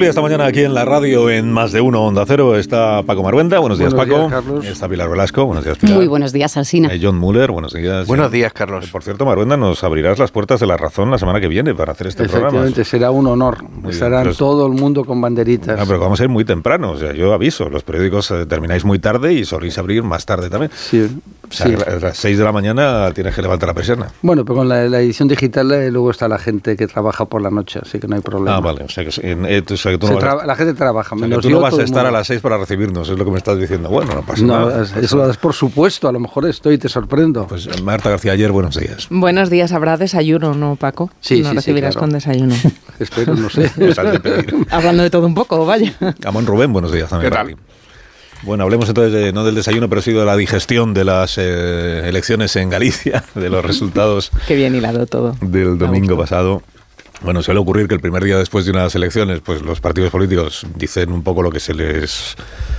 [0.00, 3.58] Esta mañana aquí en la radio en Más de Uno Onda Cero está Paco Maruenda.
[3.58, 4.28] Buenos días, Buenos Paco.
[4.28, 4.64] días, Carlos.
[4.66, 5.44] Está Pilar Velasco.
[5.44, 5.96] Buenos días, Pilar.
[5.96, 6.92] Muy buenos días, Alsina.
[6.92, 7.52] Eh, John Muller.
[7.52, 8.06] Buenos días.
[8.06, 8.86] Buenos días, Carlos.
[8.86, 11.74] Eh, Por cierto, Maruenda, nos abrirás las puertas de la razón la semana que viene
[11.74, 12.48] para hacer este programa.
[12.48, 13.58] Efectivamente, será un honor.
[13.88, 15.78] Estarán pero es- todo el mundo con banderitas.
[15.78, 16.92] Ah, pero vamos a ir muy temprano.
[16.92, 17.68] O sea, yo aviso.
[17.68, 20.72] Los periódicos eh, termináis muy tarde y soléis abrir más tarde también.
[20.74, 21.06] Sí,
[21.48, 21.74] O sea, sí.
[21.86, 24.08] a las 6 de la mañana tienes que levantar la persiana.
[24.22, 27.42] Bueno, pero con la, la edición digital eh, luego está la gente que trabaja por
[27.42, 28.56] la noche, así que no hay problema.
[28.56, 28.84] Ah, vale.
[28.84, 30.54] O sea, que, en- eh, tú- o sea, que tú Se no vas a- la
[30.56, 32.58] gente trabaja, o sea, que menos tú no vas a estar a las 6 para
[32.58, 33.88] recibirnos, es lo que me estás diciendo.
[33.88, 34.82] Bueno, no pasa No, nada.
[34.84, 37.46] es- eso lo das por supuesto, a lo mejor estoy y te sorprendo.
[37.46, 39.06] Pues eh, Marta García ayer, buenos días.
[39.10, 41.10] Buenos días, habrá desayuno, ¿no, Paco?
[41.20, 42.00] Sí, no sí, sí, recibirás claro.
[42.06, 42.54] con desayuno.
[42.98, 43.70] Espero, no sé.
[44.70, 45.94] Hablando de todo un poco, vaya.
[46.24, 47.30] Amón Rubén, buenos días también.
[47.32, 47.56] ¿Qué tal?
[48.42, 52.08] Bueno, hablemos entonces de- no del desayuno, pero sí de la digestión de las eh,
[52.08, 55.36] elecciones en Galicia, de los resultados Qué bien hilado todo.
[55.42, 56.62] del domingo pasado.
[57.22, 60.66] Bueno, suele ocurrir que el primer día después de unas elecciones, pues los partidos políticos
[60.76, 62.34] dicen un poco lo que se les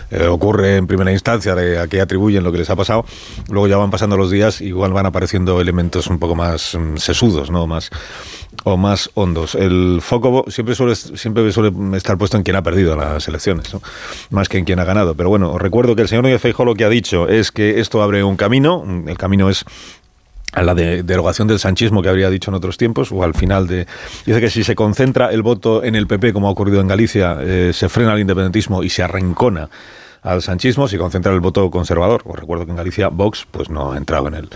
[0.10, 3.06] eh, ocurre en primera instancia, de a qué atribuyen lo que les ha pasado.
[3.50, 7.52] Luego ya van pasando los días, igual van apareciendo elementos un poco más mm, sesudos,
[7.52, 7.68] ¿no?
[7.68, 7.92] Más
[8.64, 9.56] o más hondos.
[9.56, 13.82] El foco siempre suele, siempre suele estar puesto en quien ha perdido las elecciones, ¿no?
[14.30, 15.16] más que en quien ha ganado.
[15.16, 18.02] Pero bueno, recuerdo que el señor Núñez Feijóo lo que ha dicho es que esto
[18.02, 18.84] abre un camino.
[19.08, 19.66] El camino es
[20.54, 23.68] a la de- derogación del sanchismo que habría dicho en otros tiempos, o al final
[23.68, 23.88] de...
[24.26, 27.38] Dice que si se concentra el voto en el PP, como ha ocurrido en Galicia,
[27.42, 29.70] eh, se frena el independentismo y se arrancona
[30.24, 32.22] al sanchismo, si concentra el voto conservador.
[32.26, 34.50] Os recuerdo que en Galicia Vox pues no ha entrado en el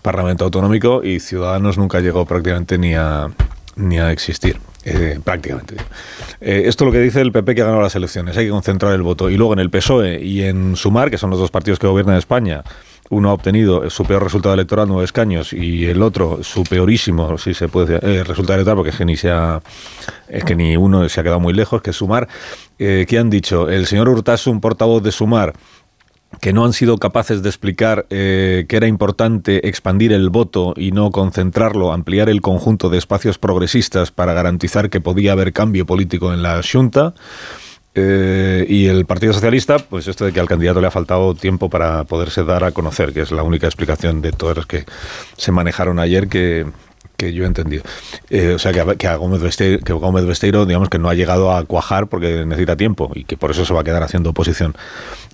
[0.00, 3.28] Parlamento Autonómico y Ciudadanos nunca llegó prácticamente ni a,
[3.76, 4.58] ni a existir.
[4.84, 5.76] eh, prácticamente.
[6.40, 8.36] Eh, esto es lo que dice el PP que ha ganado las elecciones.
[8.36, 9.30] Hay que concentrar el voto.
[9.30, 12.16] Y luego en el PSOE y en Sumar, que son los dos partidos que gobiernan
[12.16, 12.64] España,
[13.10, 17.54] uno ha obtenido su peor resultado electoral, nueve escaños, y el otro su peorísimo, si
[17.54, 21.20] se puede decir, eh, resultado electoral, porque es que ni es que ni uno se
[21.20, 22.28] ha quedado muy lejos, que Sumar.
[22.78, 23.68] Eh, ¿Qué han dicho?
[23.68, 25.52] El señor Urtasun, portavoz de Sumar,
[26.40, 30.92] que no han sido capaces de explicar eh, que era importante expandir el voto y
[30.92, 36.32] no concentrarlo, ampliar el conjunto de espacios progresistas para garantizar que podía haber cambio político
[36.32, 37.14] en la Junta.
[37.94, 41.68] Eh, y el Partido Socialista, pues esto de que al candidato le ha faltado tiempo
[41.68, 44.84] para poderse dar a conocer, que es la única explicación de todas las que
[45.36, 46.66] se manejaron ayer que,
[47.22, 47.84] que yo he entendido.
[48.30, 52.44] Eh, o sea, que que Gómez Besteiro, digamos que no ha llegado a cuajar porque
[52.44, 54.74] necesita tiempo y que por eso se va a quedar haciendo oposición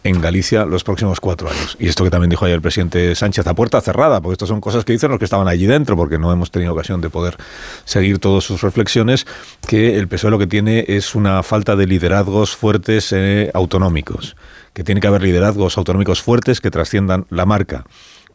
[0.04, 1.76] en Galicia los próximos cuatro años.
[1.78, 4.60] Y esto que también dijo ayer el presidente Sánchez a puerta cerrada, porque estas son
[4.60, 7.36] cosas que dicen los que estaban allí dentro, porque no hemos tenido ocasión de poder
[7.84, 9.26] seguir todas sus reflexiones,
[9.66, 14.36] que el PSOE lo que tiene es una falta de liderazgos fuertes eh, autonómicos,
[14.74, 17.84] que tiene que haber liderazgos autonómicos fuertes que trasciendan la marca.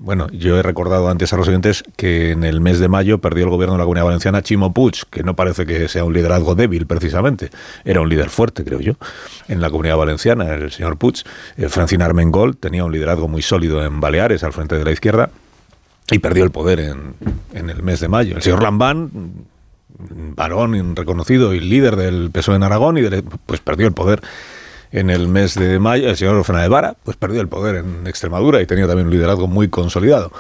[0.03, 3.45] Bueno, yo he recordado antes a los oyentes que en el mes de mayo perdió
[3.45, 6.55] el gobierno de la Comunidad Valenciana Chimo Puig, que no parece que sea un liderazgo
[6.55, 7.51] débil precisamente,
[7.85, 8.95] era un líder fuerte, creo yo,
[9.47, 11.23] en la Comunidad Valenciana, el señor Puig.
[11.55, 15.29] Eh, Francina Armengol tenía un liderazgo muy sólido en Baleares, al frente de la izquierda,
[16.11, 17.15] y perdió el poder en,
[17.53, 18.35] en el mes de mayo.
[18.35, 19.09] El señor Lambán,
[20.35, 23.03] varón reconocido y líder del PSOE en Aragón, y
[23.45, 24.21] pues perdió el poder
[24.93, 26.07] en el mes de mayo.
[26.07, 29.47] El señor Fernández Vara, pues perdió el poder en Extremadura y tenía también un liderazgo
[29.47, 30.31] muy consolidado.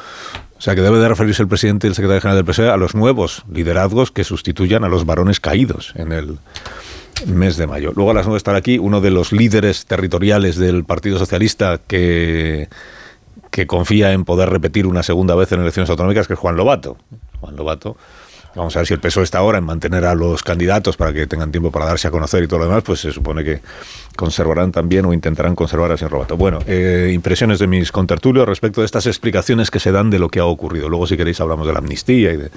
[0.57, 2.77] O sea que debe de referirse el presidente y el secretario general del PSOE a
[2.77, 6.37] los nuevos liderazgos que sustituyan a los varones caídos en el
[7.25, 7.91] mes de mayo.
[7.95, 12.69] Luego a las nueve estará aquí uno de los líderes territoriales del Partido Socialista que,
[13.49, 16.97] que confía en poder repetir una segunda vez en elecciones autonómicas, que es Juan Lobato.
[17.41, 17.97] Juan Lobato.
[18.55, 21.25] Vamos a ver si el PSOE está ahora en mantener a los candidatos para que
[21.25, 23.61] tengan tiempo para darse a conocer y todo lo demás, pues se supone que
[24.15, 26.37] conservarán también o intentarán conservar al señor Lobato.
[26.37, 30.29] Bueno, eh, impresiones de mis contertulios respecto de estas explicaciones que se dan de lo
[30.29, 30.87] que ha ocurrido.
[30.87, 32.51] Luego, si queréis, hablamos de la amnistía y de,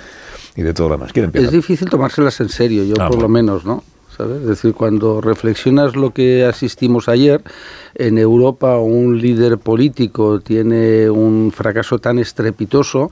[0.54, 1.12] y de todo lo demás.
[1.12, 1.46] ¿Quién empieza?
[1.46, 3.82] Es difícil tomárselas en serio, yo Ah, por lo menos, ¿no?
[4.24, 7.42] Es decir, cuando reflexionas lo que asistimos ayer,
[7.94, 13.08] en Europa un líder político tiene un fracaso tan estrepitoso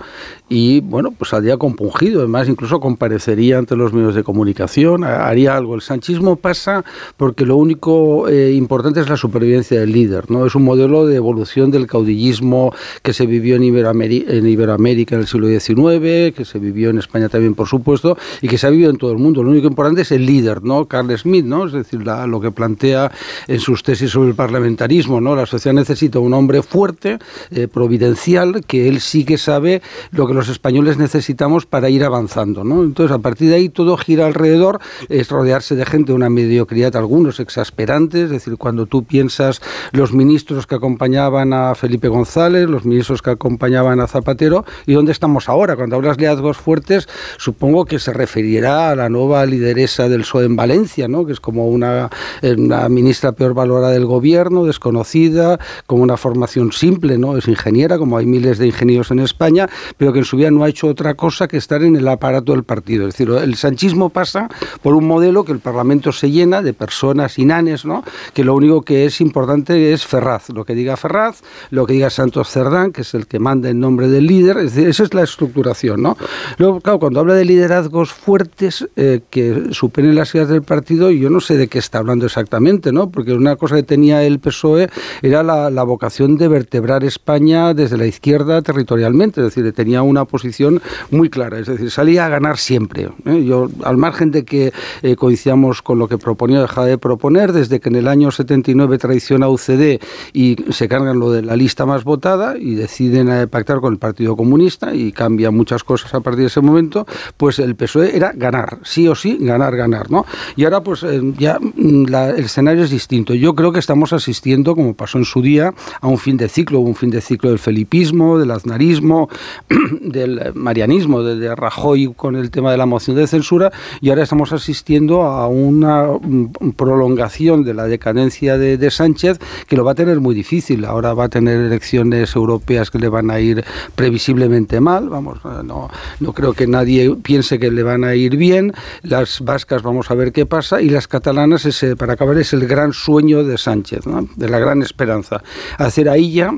[0.48, 5.56] y, bueno, pues saldría compungido, además incluso comparecería ante los medios de comunicación, ha- haría
[5.56, 5.74] algo.
[5.74, 6.84] El sanchismo pasa
[7.16, 10.44] porque lo único eh, importante es la supervivencia del líder, ¿no?
[10.46, 15.48] Es un modelo de evolución del caudillismo que se vivió en Iberoamérica en el siglo
[15.48, 18.96] XIX, que se vivió en España también, por supuesto, y que se ha vivido en
[18.98, 19.42] todo el mundo.
[19.42, 20.86] Lo único importante es el líder, ¿no?
[20.94, 21.66] Carl Smith, ¿no?
[21.66, 23.10] Es decir, lo que plantea
[23.48, 25.34] en sus tesis sobre el parlamentarismo, ¿no?
[25.34, 27.18] La sociedad necesita un hombre fuerte,
[27.50, 29.82] eh, providencial, que él sí que sabe
[30.12, 32.84] lo que los españoles necesitamos para ir avanzando, ¿no?
[32.84, 36.94] Entonces, a partir de ahí todo gira alrededor, es rodearse de gente de una mediocridad,
[36.94, 39.60] algunos exasperantes, es decir, cuando tú piensas
[39.90, 45.10] los ministros que acompañaban a Felipe González, los ministros que acompañaban a Zapatero, ¿y dónde
[45.10, 45.74] estamos ahora?
[45.74, 50.44] Cuando hablas de liderazgos fuertes, supongo que se referirá a la nueva lideresa del PSOE
[50.44, 51.26] en Valencia, ¿no?
[51.26, 52.10] que es como una,
[52.42, 57.36] una ministra peor valorada del gobierno, desconocida, con una formación simple, ¿no?
[57.36, 60.64] es ingeniera, como hay miles de ingenieros en España, pero que en su vida no
[60.64, 63.06] ha hecho otra cosa que estar en el aparato del partido.
[63.06, 64.48] Es decir, el sanchismo pasa
[64.82, 68.04] por un modelo que el Parlamento se llena de personas inanes, ¿no?
[68.32, 72.10] que lo único que es importante es Ferraz, lo que diga Ferraz, lo que diga
[72.10, 75.14] Santos Cerdán, que es el que manda en nombre del líder, es decir, esa es
[75.14, 76.02] la estructuración.
[76.02, 76.16] ¿no?
[76.58, 81.30] Luego, claro, cuando habla de liderazgos fuertes eh, que superen las ideas del partido, yo
[81.30, 83.10] no sé de qué está hablando exactamente, ¿no?
[83.10, 84.88] porque una cosa que tenía el PSOE
[85.22, 90.80] era la, vocación de vertebrar España desde la izquierda territorialmente, es decir, tenía una posición
[91.10, 93.10] muy clara, es decir, salía a ganar siempre.
[93.26, 93.44] ¿eh?
[93.44, 94.72] Yo, al margen de que
[95.02, 98.96] eh, coincidamos con lo que proponía dejaba de proponer, desde que en el año 79
[98.98, 100.00] traiciona UCD
[100.32, 103.98] y se cargan lo de la lista más votada y deciden eh, pactar con el
[103.98, 107.06] Partido Comunista y cambian muchas cosas a partir de ese momento,
[107.36, 110.24] pues el PSOE era ganar, sí o sí, ganar, ganar, ¿no?
[110.56, 111.04] Y ahora pues
[111.38, 113.34] ya mm, el escenario es distinto.
[113.34, 116.80] Yo creo que estamos asistiendo, como pasó en su día, a un fin de ciclo,
[116.80, 119.28] un fin de ciclo del felipismo, del aznarismo,
[120.00, 124.52] del marianismo, de, Rajoy con el tema de la moción de censura, y ahora estamos
[124.52, 129.38] asistiendo a una mm, prolongación de la decadencia de, de Sánchez
[129.68, 130.84] que lo va a tener muy difícil.
[130.84, 133.64] Ahora va a tener elecciones europeas que le van a ir
[133.94, 135.90] previsiblemente mal, vamos, no,
[136.20, 138.72] no creo que nadie piense que le van a ir bien.
[139.02, 142.66] Las vascas vamos a ver qué pasa, y las catalanas, ese, para acabar, es el
[142.66, 144.04] gran sueño de Sánchez,
[144.36, 145.42] de la gran esperanza.
[145.78, 146.52] Hacer ahí ya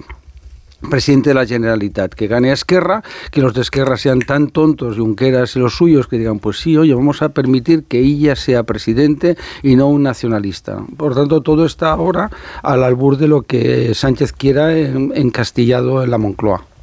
[0.90, 4.98] presidente de la Generalitat, que gane a Esquerra, que los de Esquerra sean tan tontos,
[4.98, 8.62] Junqueras y los suyos, que digan, pues sí, oye, vamos a permitir que ella sea
[8.62, 10.84] presidente y no un nacionalista.
[10.96, 12.30] Por tanto, todo está ahora
[12.62, 16.75] al albur de lo que Sánchez quiera encastillado en la Moncloa.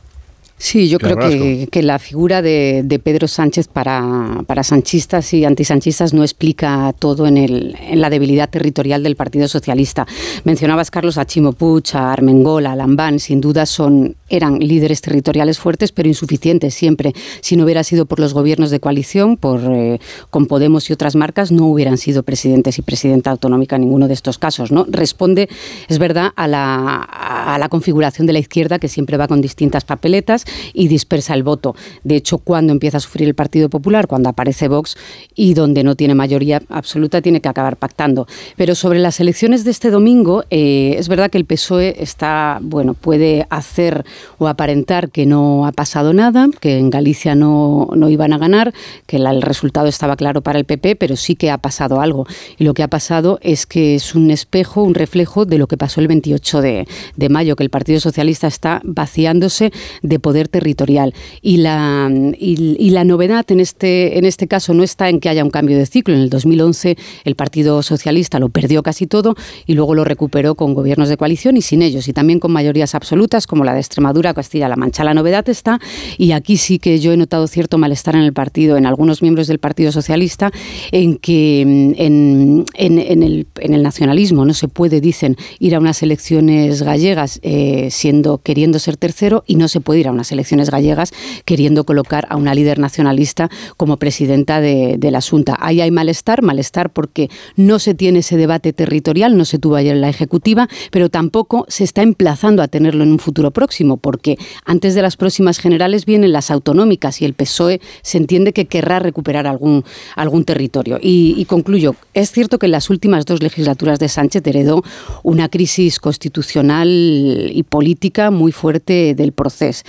[0.63, 5.43] Sí, yo creo que, que, la figura de, de Pedro Sánchez para, para, sanchistas y
[5.43, 10.07] antisanchistas no explica todo en, el, en, la debilidad territorial del Partido Socialista.
[10.45, 15.59] Mencionabas, Carlos, a Chimo Puig, a Armengol, a Lambán, sin duda son, eran líderes territoriales
[15.59, 17.11] fuertes, pero insuficientes siempre.
[17.41, 19.99] Si no hubiera sido por los gobiernos de coalición, por, eh,
[20.29, 24.13] con Podemos y otras marcas, no hubieran sido presidentes y presidenta autonómica en ninguno de
[24.13, 24.71] estos casos.
[24.71, 24.85] ¿no?
[24.87, 25.49] Responde,
[25.89, 29.83] es verdad, a la, a la configuración de la izquierda, que siempre va con distintas
[29.83, 31.75] papeletas y dispersa el voto.
[32.03, 34.95] De hecho, cuando empieza a sufrir el Partido Popular, cuando aparece Vox
[35.35, 38.27] y donde no tiene mayoría absoluta, tiene que acabar pactando.
[38.55, 42.93] Pero sobre las elecciones de este domingo, eh, es verdad que el PSOE está, bueno,
[42.93, 44.05] puede hacer
[44.37, 48.73] o aparentar que no ha pasado nada, que en Galicia no, no iban a ganar,
[49.05, 52.25] que el resultado estaba claro para el PP, pero sí que ha pasado algo.
[52.57, 55.77] Y lo que ha pasado es que es un espejo, un reflejo de lo que
[55.77, 59.71] pasó el 28 de, de mayo, que el Partido Socialista está vaciándose
[60.01, 61.13] de poder territorial.
[61.41, 65.43] Y la, y, la novedad en este, en este caso no está en que haya
[65.43, 66.13] un cambio de ciclo.
[66.13, 69.35] En el 2011 el Partido Socialista lo perdió casi todo
[69.65, 72.95] y luego lo recuperó con gobiernos de coalición y sin ellos, y también con mayorías
[72.95, 75.03] absolutas como la de Extremadura, Castilla-La Mancha.
[75.03, 75.79] La novedad está,
[76.17, 79.47] y aquí sí que yo he notado cierto malestar en el partido, en algunos miembros
[79.47, 80.51] del Partido Socialista,
[80.91, 86.01] en que en, en, el, en el, nacionalismo no se puede, dicen, ir a unas
[86.03, 90.69] elecciones gallegas eh, siendo queriendo ser tercero y no se puede ir a unas elecciones
[90.69, 91.11] gallegas
[91.45, 95.57] queriendo colocar a una líder nacionalista como presidenta de, la Junta.
[95.59, 99.95] Ahí hay malestar, malestar porque no se tiene ese debate territorial, no se tuvo ayer
[99.95, 104.37] en la Ejecutiva, pero tampoco se está emplazando a tenerlo en un futuro próximo, porque
[104.65, 108.99] antes de las próximas generales vienen las autonómicas y el PSOE se entiende que querrá
[108.99, 109.83] recuperar algún,
[110.15, 110.97] algún territorio.
[111.01, 114.83] Y, y concluyo, es cierto que en las últimas dos legislaturas de Sánchez heredó
[115.23, 119.83] una crisis constitucional y política muy fuerte del proceso.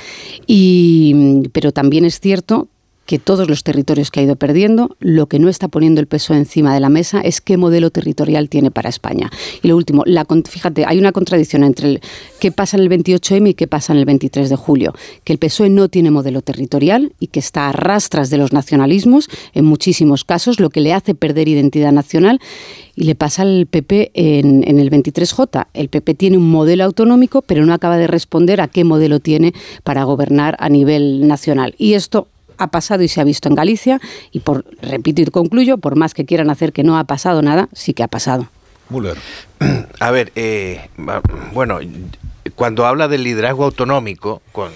[0.47, 2.69] Y, pero también es cierto
[3.07, 6.35] que todos los territorios que ha ido perdiendo, lo que no está poniendo el peso
[6.35, 9.31] encima de la mesa es qué modelo territorial tiene para España.
[9.63, 12.01] Y lo último, la, fíjate, hay una contradicción entre el,
[12.41, 14.95] qué pasa en el 28M y qué pasa en el 23 de julio.
[15.25, 19.29] Que el PSOE no tiene modelo territorial y que está a rastras de los nacionalismos
[19.53, 22.41] en muchísimos casos, lo que le hace perder identidad nacional.
[22.97, 25.67] Y le pasa al PP en, en el 23J.
[25.75, 29.53] El PP tiene un modelo autonómico, pero no acaba de responder a qué modelo tiene
[29.83, 31.75] para gobernar a nivel nacional.
[31.77, 34.01] Y esto ha pasado y se ha visto en Galicia
[34.33, 37.69] y por repito y concluyo, por más que quieran hacer que no ha pasado nada,
[37.73, 38.49] sí que ha pasado.
[38.91, 39.17] Müller.
[40.01, 40.89] A ver, eh,
[41.53, 41.79] bueno,
[42.55, 44.71] cuando habla del liderazgo autonómico, con,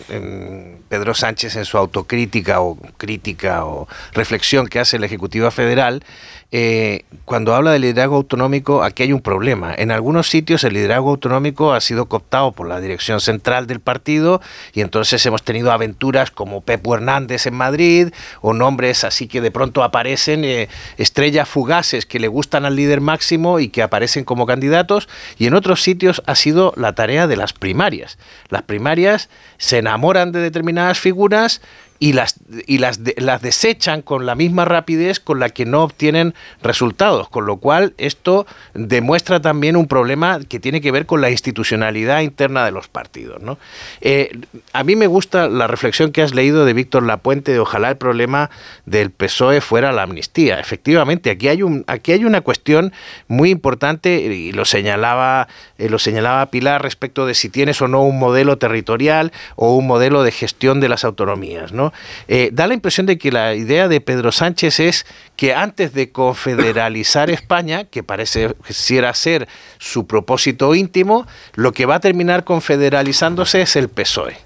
[0.89, 6.03] Pedro Sánchez en su autocrítica o crítica o reflexión que hace la Ejecutiva Federal,
[6.51, 9.75] eh, cuando habla de liderazgo autonómico, aquí hay un problema.
[9.77, 14.41] En algunos sitios el liderazgo autonómico ha sido cooptado por la dirección central del partido
[14.73, 18.09] y entonces hemos tenido aventuras como Pepo Hernández en Madrid
[18.41, 23.03] o nombres así que de pronto aparecen eh, estrellas fugaces que le gustan al líder
[23.03, 27.37] máximo y que aparecen como candidatos y en otros sitios ha sido la tarea de
[27.37, 28.17] las primarias.
[28.49, 29.29] Las primarias
[29.59, 31.61] se enamoran de determinadas figuras
[31.99, 32.37] y las,
[32.67, 37.47] y las, las desechan con la misma rapidez con la que no obtienen resultados, con
[37.47, 42.65] lo cual esto demuestra también un problema que tiene que ver con la institucionalidad interna
[42.65, 43.43] de los partidos.
[43.43, 43.59] ¿no?
[44.01, 44.39] Eh,
[44.73, 47.97] a mí me gusta la reflexión que has leído de Víctor Lapuente de ojalá el
[47.97, 48.51] problema
[48.87, 50.61] del PSOE fuera la amnistía.
[50.61, 52.93] Efectivamente, aquí hay, un, aquí hay una cuestión
[53.27, 58.03] muy importante y lo señalaba, eh, lo señalaba Pilar respecto de si tienes o no
[58.03, 61.73] un modelo territorial o un modelo de gestión de las autonomías.
[61.73, 61.88] ¿no?
[62.29, 66.11] Eh, da la impresión de que la idea de Pedro Sánchez es que antes de
[66.11, 73.63] confederalizar España, que parece quisiera ser su propósito íntimo, lo que va a terminar confederalizándose
[73.63, 74.37] es el PSOE.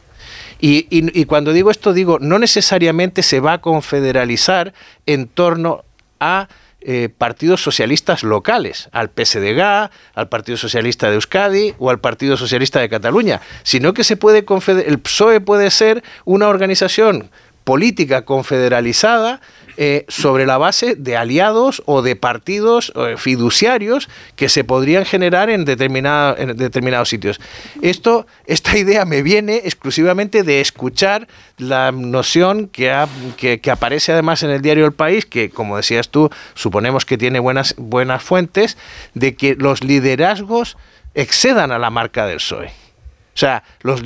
[0.60, 4.72] y, cuando digo esto, digo, no necesariamente se va a confederalizar
[5.06, 5.84] en torno
[6.20, 6.48] a
[6.84, 12.80] eh, partidos socialistas locales, al PSDG, al Partido Socialista de Euskadi o al Partido Socialista
[12.80, 14.44] de Cataluña, sino que se puede
[14.86, 17.30] el PSOE puede ser una organización
[17.64, 19.40] política confederalizada
[19.78, 25.48] eh, sobre la base de aliados o de partidos eh, fiduciarios que se podrían generar
[25.48, 27.40] en, en determinados sitios.
[27.80, 31.26] Esto, esta idea me viene exclusivamente de escuchar
[31.56, 32.92] la noción que,
[33.36, 37.38] que, aparece además en el diario El País, que como decías tú, suponemos que tiene
[37.38, 38.76] buenas, buenas fuentes,
[39.14, 40.76] de que los liderazgos
[41.14, 42.66] excedan a la marca del PSOE.
[43.34, 44.02] O sea, los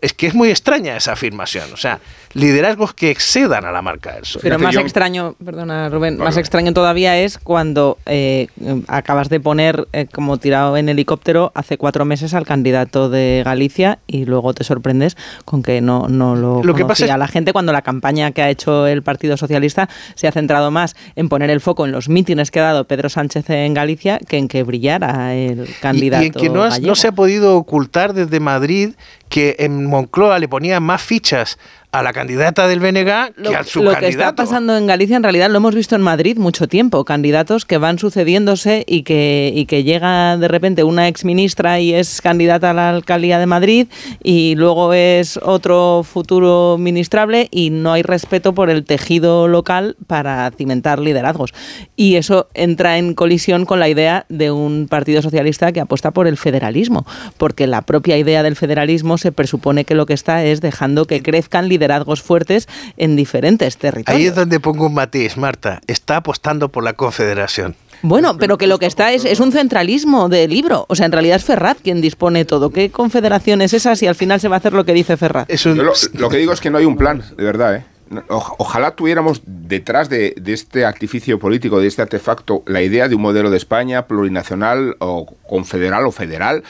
[0.00, 1.72] es que es muy extraña esa afirmación.
[1.72, 2.00] O sea,
[2.32, 7.18] liderazgos que excedan a la marca del Pero más extraño, perdona Rubén, más extraño todavía
[7.18, 8.48] es cuando eh,
[8.86, 13.98] acabas de poner eh, como tirado en helicóptero hace cuatro meses al candidato de Galicia
[14.06, 17.16] y luego te sorprendes con que no, no lo, lo conocía.
[17.16, 20.94] la gente cuando la campaña que ha hecho el Partido Socialista se ha centrado más
[21.16, 24.38] en poner el foco en los mítines que ha dado Pedro Sánchez en Galicia que
[24.38, 26.22] en que brillara el candidato.
[26.22, 28.90] Y, en que no, no se ha podido ocultar desde Madrid
[29.30, 31.58] que en Moncloa le ponían más fichas
[31.92, 33.82] a la candidata del BNG que al subcandidato.
[33.82, 37.04] Lo que está pasando en Galicia en realidad lo hemos visto en Madrid mucho tiempo,
[37.04, 42.20] candidatos que van sucediéndose y que, y que llega de repente una exministra y es
[42.20, 43.88] candidata a la alcaldía de Madrid
[44.22, 50.48] y luego es otro futuro ministrable y no hay respeto por el tejido local para
[50.52, 51.52] cimentar liderazgos.
[51.96, 56.28] Y eso entra en colisión con la idea de un Partido Socialista que apuesta por
[56.28, 57.04] el federalismo,
[57.36, 61.22] porque la propia idea del federalismo se presupone que lo que está es dejando que
[61.22, 64.20] crezcan liderazgos liderazgos fuertes en diferentes territorios.
[64.20, 65.80] Ahí es donde pongo un matiz, Marta.
[65.86, 67.74] Está apostando por la confederación.
[68.02, 70.86] Bueno, pero que lo que está es, es un centralismo de libro.
[70.88, 72.70] O sea, en realidad es Ferraz quien dispone todo.
[72.70, 75.48] ¿Qué confederación es esa si al final se va a hacer lo que dice Ferraz?
[75.64, 77.84] lo, que digo es que no hay un plan, de verdad, ¿eh?
[78.28, 83.22] ojalá tuviéramos detrás de, de, este artificio político, de este artefacto, la idea de un
[83.22, 86.64] modelo de España plurinacional o confederal o federal,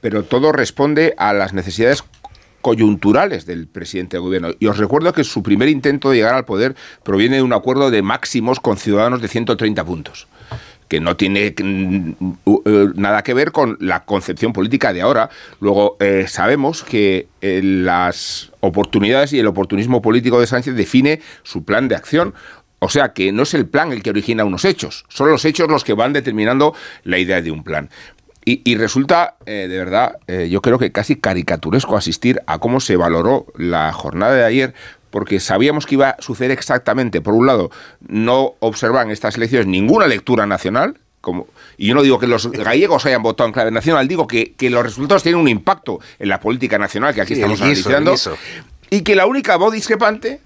[0.00, 2.02] pero todo responde a las necesidades
[2.60, 4.50] coyunturales del presidente de gobierno.
[4.58, 7.90] Y os recuerdo que su primer intento de llegar al poder proviene de un acuerdo
[7.90, 10.28] de máximos con ciudadanos de 130 puntos
[10.90, 12.10] que no tiene mm,
[12.66, 15.30] eh, nada que ver con la concepción política de ahora.
[15.60, 21.64] Luego, eh, sabemos que eh, las oportunidades y el oportunismo político de Sánchez define su
[21.64, 22.34] plan de acción.
[22.80, 25.68] O sea que no es el plan el que origina unos hechos, son los hechos
[25.68, 26.74] los que van determinando
[27.04, 27.88] la idea de un plan.
[28.44, 32.96] Y, resulta, eh, de verdad, eh, yo creo que casi caricaturesco asistir a cómo se
[32.96, 34.74] valoró la jornada de ayer,
[35.10, 37.20] porque sabíamos que iba a suceder exactamente.
[37.20, 37.70] Por un lado,
[38.08, 43.04] no observan estas elecciones ninguna lectura nacional, como, y yo no digo que los gallegos
[43.04, 46.78] hayan votado en clave nacional, digo que, los resultados tienen un impacto en la política
[46.78, 48.14] nacional que aquí estamos analizando,
[48.88, 50.40] y que la única voz discrepante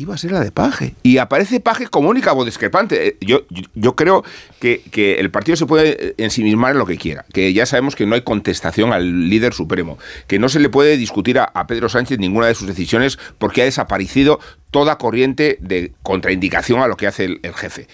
[0.00, 0.94] iba a ser la de Paje.
[1.02, 3.08] Y aparece Paje como única voz discrepante.
[3.08, 3.42] Eh, yo,
[3.74, 4.24] yo, creo
[4.58, 4.80] que,
[5.18, 8.22] el partido se puede ensimismar en lo que quiera, que ya sabemos que no hay
[8.22, 12.54] contestación al líder supremo, que no se le puede discutir a, Pedro Sánchez ninguna de
[12.54, 14.40] sus decisiones porque ha desaparecido
[14.70, 17.86] toda corriente de contraindicación a lo que hace el, jefe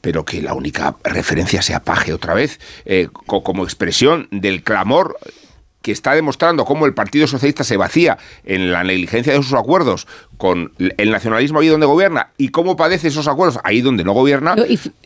[0.00, 5.16] pero que la única referencia sea Paje otra vez, eh, como expresión del clamor
[5.82, 10.06] que está demostrando cómo el Partido Socialista se vacía en la negligencia de sus acuerdos
[10.42, 14.56] con el nacionalismo ahí donde gobierna y cómo padece esos acuerdos ahí donde no gobierna.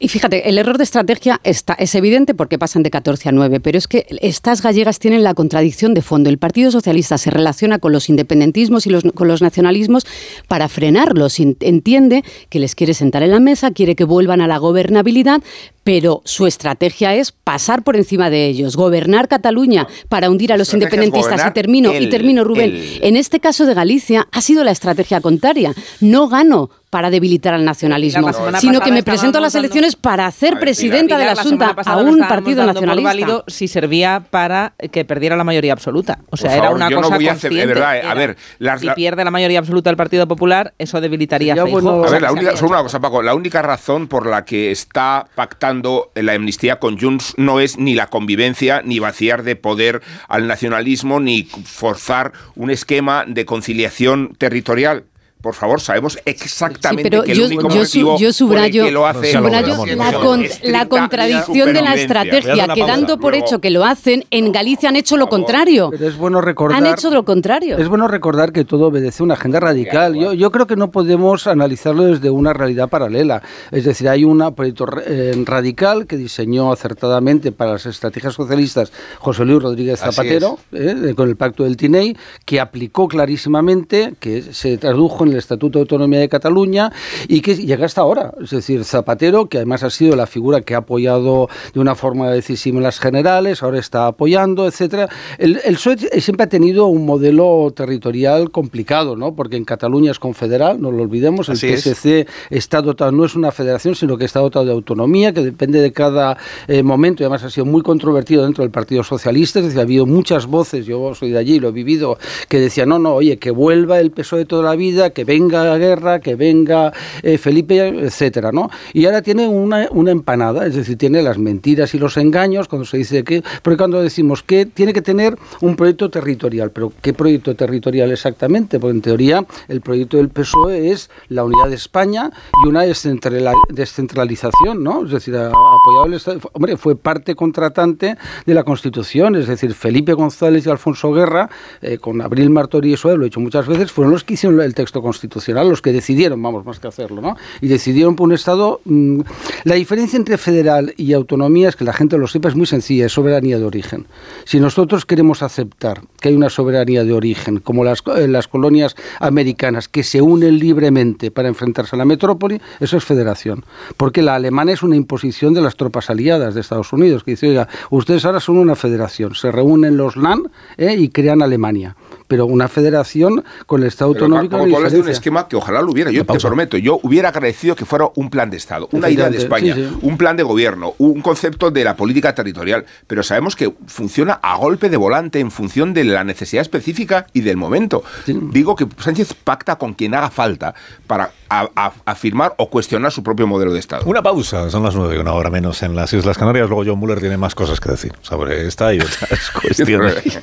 [0.01, 3.61] Y, fíjate, el error de estrategia está, es evidente porque pasan de 14 a 9,
[3.61, 6.31] pero es que estas gallegas tienen la contradicción de fondo.
[6.31, 10.07] El Partido Socialista se relaciona con los independentismos y los, con los nacionalismos
[10.49, 11.39] para frenarlos.
[11.39, 15.43] Entiende que les quiere sentar en la mesa, quiere que vuelvan a la gobernabilidad,
[15.85, 20.73] pero su estrategia es pasar por encima de ellos, gobernar Cataluña para hundir a los
[20.73, 21.45] independentistas.
[21.47, 22.75] Y termino, y termino, Rubén.
[23.03, 25.75] En este caso de Galicia ha sido la estrategia contraria.
[26.01, 28.31] No gano para debilitar al nacionalismo,
[28.61, 32.21] sino que me presento a las elecciones para hacer presidenta de la Junta a un
[32.21, 33.11] partido nacionalista.
[33.11, 36.21] válido si servía para que perdiera la mayoría absoluta.
[36.31, 37.83] O sea, era una cosa consciente.
[37.83, 38.37] a ver,
[38.79, 42.57] si pierde la mayoría absoluta el Partido Popular, eso debilitaría a a ver, la única,
[42.57, 43.21] solo una cosa, Paco.
[43.21, 47.95] La única razón por la que está pactando la amnistía con Junts no es ni
[47.95, 55.05] la convivencia, ni vaciar de poder al nacionalismo, ni forzar un esquema de conciliación territorial
[55.47, 61.73] por favor, sabemos exactamente que el único motivo yo subrayo, que lo hace la, contradicción
[61.73, 65.91] de la estrategia, quedando por hecho que lo hacen, en Galicia han hecho lo contrario.
[65.93, 67.79] Pero es bueno recordar, han hecho lo contrario.
[67.79, 70.17] Es bueno recordar que todo obedece a una agenda radical.
[70.17, 73.41] Yo, yo creo que no podemos analizarlo desde una realidad paralela.
[73.71, 79.45] Es decir, hay un proyecto eh, radical que diseñó acertadamente para las estrategias socialistas José
[79.45, 85.25] Luis Rodríguez Zapatero, eh, con el pacto del TINEI, que aplicó clarísimamente, que se tradujo
[85.25, 86.93] en el Estatuto de Autonomía de Cataluña
[87.29, 88.33] y que llega hasta ahora.
[88.43, 92.31] Es decir, Zapatero, que además ha sido la figura que ha apoyado de una forma
[92.31, 95.09] decisiva en las generales, ahora está apoyando, etcétera.
[95.39, 99.35] El, el PSOE siempre ha tenido un modelo territorial complicado, ¿no?
[99.35, 103.53] Porque en Cataluña es confederal, no lo olvidemos, el PSC está dotado, no es una
[103.53, 106.37] federación, sino que está dotado de autonomía, que depende de cada
[106.69, 109.83] eh, momento, y además ha sido muy controvertido dentro del Partido Socialista, es decir, ha
[109.83, 113.39] habido muchas voces, yo soy de allí, lo he vivido, que decían, no, no, oye,
[113.39, 116.93] que vuelva el PSOE de toda la vida, que venga guerra, que venga
[117.23, 118.71] eh, Felipe, etcétera, ¿no?
[118.93, 122.87] Y ahora tiene una, una, empanada, es decir, tiene las mentiras y los engaños cuando
[122.87, 127.13] se dice que, porque cuando decimos que tiene que tener un proyecto territorial, pero ¿qué
[127.13, 128.79] proyecto territorial exactamente?
[128.79, 132.31] Porque en teoría el proyecto del PSOE es la unidad de España
[132.65, 135.05] y una descentralización, ¿no?
[135.05, 138.17] Es decir, apoyado el Estado, hombre, fue parte contratante
[138.47, 141.51] de la Constitución, es decir, Felipe González y Alfonso Guerra,
[141.83, 144.61] eh, con Abril Martori y eso lo he dicho muchas veces, fueron los que hicieron
[144.61, 147.37] el texto constitucional, los que decidieron, vamos, más que hacerlo, ¿no?
[147.61, 148.81] Y decidieron por un Estado...
[148.85, 149.21] Mm,
[149.63, 153.07] la diferencia entre federal y autonomía es que la gente lo sepa, es muy sencilla,
[153.07, 154.07] es soberanía de origen.
[154.45, 158.97] Si nosotros queremos aceptar que hay una soberanía de origen, como las, eh, las colonias
[159.21, 163.65] americanas, que se unen libremente para enfrentarse a la metrópoli, eso es federación.
[163.97, 167.49] Porque la alemana es una imposición de las tropas aliadas de Estados Unidos, que dice,
[167.49, 170.97] oiga, ustedes ahora son una federación, se reúnen los LAN ¿eh?
[170.99, 171.95] y crean Alemania
[172.29, 174.59] pero una federación con el Estado autonómico.
[174.59, 177.75] Como tú de un esquema que ojalá lo hubiera, yo te prometo, yo hubiera agradecido
[177.77, 181.21] que fuera un plan de Estado, una idea de España, un plan de gobierno, un
[181.21, 185.95] concepto de la política territorial, pero sabemos que funciona a golpe de volante en función
[185.95, 188.03] de la necesidad específica y del momento.
[188.27, 190.75] Digo que Sánchez pacta con quien haga falta
[191.07, 194.05] para afirmar o cuestionar su propio modelo de Estado.
[194.07, 196.69] Una pausa, son las nueve, una hora menos en las Islas Canarias.
[196.69, 200.39] Luego John Muller tiene más cosas que decir sobre esta y otras cuestiones.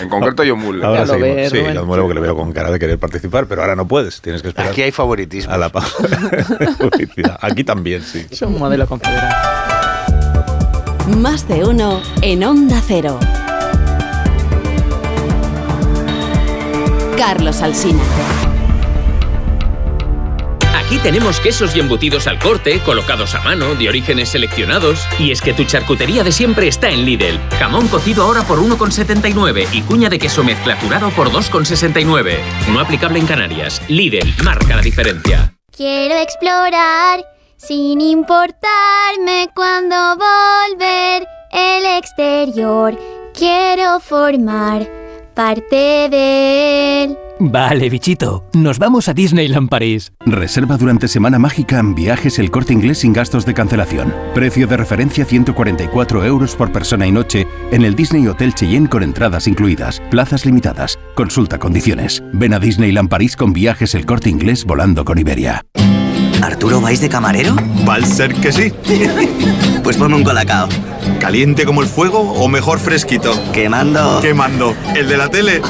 [0.00, 0.84] en concreto John Muller.
[0.84, 1.12] Ahora sí,
[1.50, 4.20] sí John Muller porque le veo con cara de querer participar, pero ahora no puedes,
[4.20, 4.72] tienes que esperar.
[4.72, 5.52] Aquí hay favoritismo.
[5.52, 5.70] A la
[7.40, 8.26] Aquí también, sí.
[8.30, 9.34] Es un modelo confederado.
[11.18, 13.18] Más de uno en Onda Cero.
[17.16, 18.02] Carlos Alsina.
[20.88, 25.06] Aquí tenemos quesos y embutidos al corte, colocados a mano, de orígenes seleccionados.
[25.18, 27.38] Y es que tu charcutería de siempre está en Lidl.
[27.58, 32.38] Jamón cocido ahora por 1,79 y cuña de queso mezcla curado por 2,69.
[32.72, 33.82] No aplicable en Canarias.
[33.88, 35.52] Lidl marca la diferencia.
[35.76, 37.22] Quiero explorar
[37.58, 42.98] sin importarme cuando volver el exterior.
[43.34, 44.88] Quiero formar
[45.34, 47.18] parte de él.
[47.40, 50.12] Vale, bichito, nos vamos a Disneyland París.
[50.26, 54.12] Reserva durante Semana Mágica en viajes el corte inglés sin gastos de cancelación.
[54.34, 59.04] Precio de referencia 144 euros por persona y noche en el Disney Hotel Cheyenne con
[59.04, 60.02] entradas incluidas.
[60.10, 60.98] Plazas limitadas.
[61.14, 62.22] Consulta condiciones.
[62.32, 65.62] Ven a Disneyland París con viajes el corte inglés volando con Iberia.
[66.42, 67.54] ¿Arturo vais de camarero?
[67.88, 68.72] Va a ser que sí.
[69.88, 70.68] Pues ponme un colacao.
[71.18, 73.32] ¿Caliente como el fuego o mejor fresquito?
[73.54, 74.20] Quemando.
[74.20, 74.76] Quemando.
[74.94, 75.62] ¿El de la tele?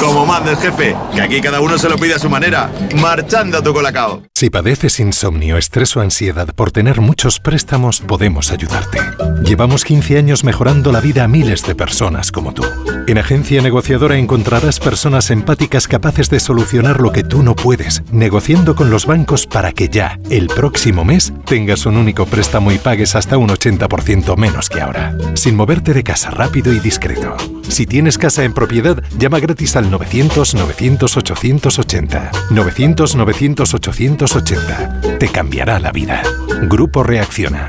[0.00, 0.94] como mandes, jefe.
[1.12, 2.70] Que aquí cada uno se lo pide a su manera.
[3.00, 4.22] Marchando a tu colacao.
[4.32, 8.98] Si padeces insomnio, estrés o ansiedad por tener muchos préstamos, podemos ayudarte.
[9.44, 12.64] Llevamos 15 años mejorando la vida a miles de personas como tú.
[13.08, 18.76] En Agencia Negociadora encontrarás personas empáticas capaces de solucionar lo que tú no puedes, negociando
[18.76, 23.16] con los bancos para que ya, el próximo mes, tengas un único préstamo y pagues
[23.16, 25.16] hasta un 80% menos que ahora.
[25.34, 27.36] Sin moverte de casa rápido y discreto.
[27.68, 32.30] Si tienes casa en propiedad, llama gratis al 900-900-880.
[32.50, 35.18] 900-900-880.
[35.18, 36.22] Te cambiará la vida.
[36.62, 37.68] Grupo Reacciona.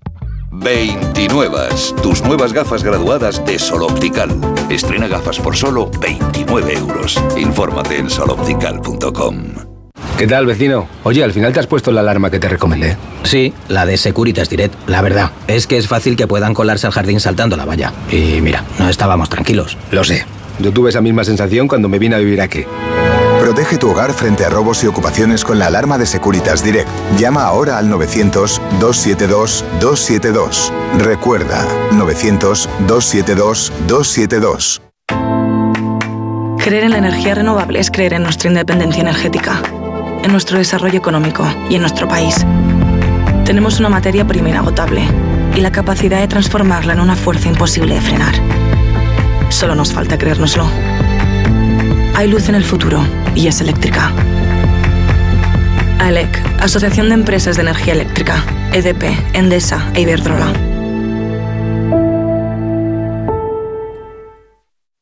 [0.51, 1.57] 29.
[2.03, 4.29] Tus nuevas gafas graduadas de Sol Optical.
[4.69, 7.21] Estrena gafas por solo 29 euros.
[7.37, 9.35] Infórmate en soloptical.com.
[10.17, 10.87] ¿Qué tal, vecino?
[11.03, 12.97] Oye, al final te has puesto la alarma que te recomendé.
[13.23, 14.75] Sí, la de Securitas Direct.
[14.87, 17.93] La verdad, es que es fácil que puedan colarse al jardín saltando la valla.
[18.11, 19.77] Y mira, no estábamos tranquilos.
[19.89, 20.25] Lo sé.
[20.59, 22.65] Yo tuve esa misma sensación cuando me vine a vivir aquí.
[23.51, 26.87] Protege tu hogar frente a robos y ocupaciones con la alarma de Securitas Direct.
[27.17, 30.71] Llama ahora al 900-272-272.
[30.99, 34.79] Recuerda, 900-272-272.
[36.63, 39.61] Creer en la energía renovable es creer en nuestra independencia energética
[40.23, 42.45] en nuestro desarrollo económico y en nuestro país.
[43.43, 45.05] Tenemos una materia prima inagotable
[45.57, 48.33] y la capacidad de transformarla en una fuerza imposible de frenar.
[49.49, 50.69] Solo nos falta creérnoslo.
[52.15, 53.01] Hay luz en el futuro
[53.35, 54.11] y es eléctrica.
[55.99, 58.43] AELEC, Asociación de Empresas de Energía Eléctrica,
[58.73, 60.51] EDP, Endesa e Iberdrola.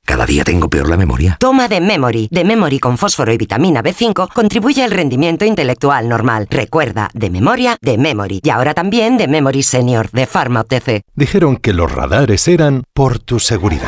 [0.05, 1.37] Cada día tengo peor la memoria.
[1.39, 2.27] Toma de Memory.
[2.31, 6.47] De Memory con fósforo y vitamina B5 contribuye al rendimiento intelectual normal.
[6.49, 8.41] Recuerda, de memoria, de Memory.
[8.43, 11.03] Y ahora también de Memory Senior, de Pharma OTC.
[11.15, 13.87] Dijeron que los radares eran por tu seguridad.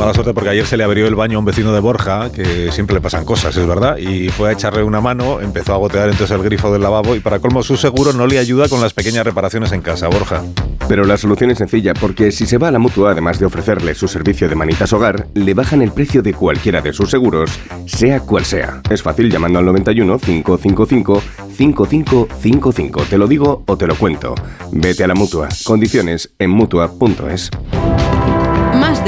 [0.00, 2.72] mala suerte porque ayer se le abrió el baño a un vecino de Borja, que
[2.72, 6.08] siempre le pasan cosas, es verdad, y fue a echarle una mano, empezó a gotear
[6.08, 8.94] entonces el grifo del lavabo y para colmo su seguro no le ayuda con las
[8.94, 10.42] pequeñas reparaciones en casa, Borja.
[10.88, 13.94] Pero la solución es sencilla, porque si se va a la mutua, además de ofrecerle
[13.94, 17.50] su servicio de manitas hogar, le bajan el precio de cualquiera de sus seguros,
[17.84, 18.80] sea cual sea.
[18.88, 21.22] Es fácil llamando al 91 555
[21.54, 23.02] 5555.
[23.02, 24.34] Te lo digo o te lo cuento.
[24.72, 25.50] Vete a la mutua.
[25.62, 27.50] Condiciones en mutua.es.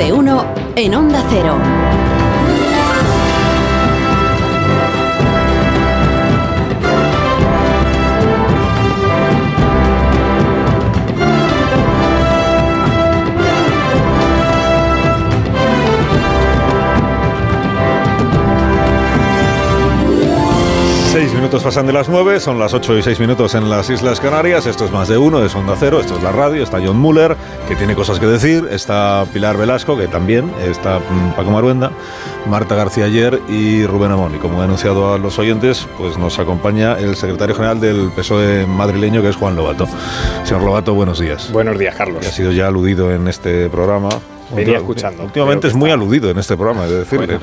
[0.02, 2.21] De uno en Onda Cero.
[21.42, 24.64] Minutos pasan de las nueve, son las ocho y seis minutos en las Islas Canarias.
[24.66, 26.62] Esto es más de uno, es Onda Cero, esto es la radio.
[26.62, 28.68] Está John Muller, que tiene cosas que decir.
[28.70, 30.52] Está Pilar Velasco, que también.
[30.62, 31.90] Está mm, Paco Maruenda,
[32.46, 34.36] Marta García Ayer y Rubén Amón.
[34.36, 38.64] Y como he anunciado a los oyentes, pues nos acompaña el secretario general del PSOE
[38.64, 39.88] madrileño, que es Juan Lobato.
[40.44, 41.50] Señor Lobato, buenos días.
[41.50, 42.20] Buenos días, Carlos.
[42.20, 44.10] Que ha sido ya aludido en este programa.
[44.54, 45.24] Venía escuchando.
[45.24, 47.40] Últimamente es muy aludido en este programa, he de decirle.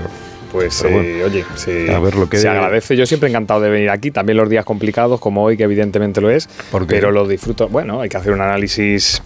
[0.52, 2.38] Pues eh, oye, se, a ver lo que...
[2.38, 2.96] se agradece.
[2.96, 6.30] Yo siempre encantado de venir aquí, también los días complicados como hoy, que evidentemente lo
[6.30, 6.50] es,
[6.88, 7.68] pero lo disfruto.
[7.68, 9.22] Bueno, hay que hacer un análisis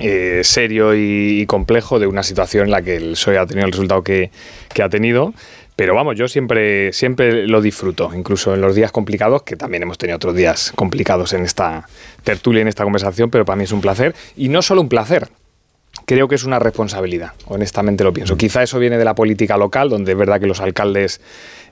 [0.00, 3.66] eh, serio y, y, complejo de una situación en la que el PSOE ha tenido
[3.66, 4.30] el resultado que,
[4.72, 5.32] que ha tenido.
[5.78, 9.96] Pero vamos, yo siempre, siempre lo disfruto, incluso en los días complicados, que también hemos
[9.96, 11.88] tenido otros días complicados en esta
[12.24, 14.12] tertulia, en esta conversación, pero para mí es un placer.
[14.36, 15.28] Y no solo un placer,
[16.08, 18.38] creo que es una responsabilidad, honestamente lo pienso.
[18.38, 21.20] Quizá eso viene de la política local, donde es verdad que los alcaldes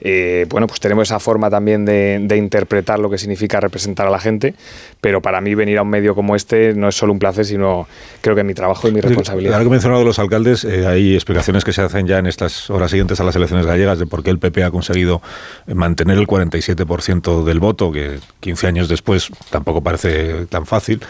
[0.01, 4.11] eh, bueno, pues tenemos esa forma también de, de, interpretar lo que significa representar a
[4.11, 4.55] la gente,
[5.01, 7.87] pero para mí venir a un medio como este no es solo un placer, sino
[8.21, 9.55] creo que mi trabajo y mi responsabilidad.
[9.55, 12.71] Ahora que mencionado de los alcaldes, eh, hay explicaciones que se hacen ya en estas
[12.71, 15.23] horas siguientes a las elecciones gallegas de por qué el PP ha conseguido
[15.67, 21.01] mantener el 47% del voto, que 15 años después tampoco parece tan fácil.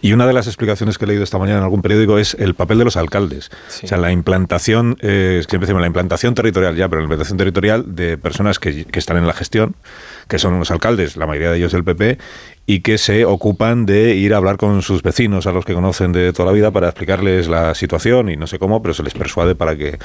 [0.00, 2.54] Y una de las explicaciones que he leído esta mañana en algún periódico es el
[2.54, 3.50] papel de los alcaldes.
[3.82, 7.94] O sea, la implantación, eh, siempre decimos la implantación territorial ya, pero la implantación territorial
[7.94, 9.74] de personas que, que están en la gestión,
[10.28, 12.18] que son los alcaldes, la mayoría de ellos del PP,
[12.66, 16.12] y que se ocupan de ir a hablar con sus vecinos, a los que conocen
[16.12, 19.12] de toda la vida, para explicarles la situación y no sé cómo, pero se les
[19.12, 19.98] persuade para que...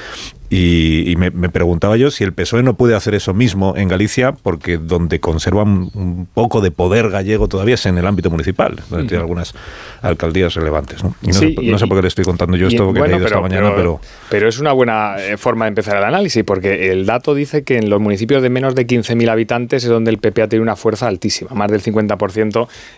[0.49, 4.77] Y, me, preguntaba yo si el PSOE no puede hacer eso mismo en Galicia, porque
[4.77, 9.21] donde conservan un poco de poder gallego todavía es en el ámbito municipal, donde tiene
[9.21, 9.53] algunas
[10.01, 11.03] alcaldías relevantes.
[11.03, 11.15] ¿no?
[11.21, 14.01] no, sé, por qué le estoy contando yo esto que he leído esta mañana, pero,
[14.29, 14.49] pero...
[14.49, 17.89] es una buena eh, forma de empezar el análisis, porque el dato dice que en
[17.89, 21.07] los municipios de menos de 15.000 habitantes es donde el PP ha tenido una fuerza
[21.07, 22.48] altísima, más del 50%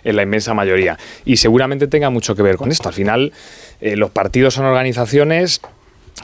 [0.03, 0.97] en la inmensa mayoría.
[1.25, 2.89] Y seguramente tenga mucho que ver con esto.
[2.89, 3.33] Al final,
[3.81, 5.61] eh, los partidos son organizaciones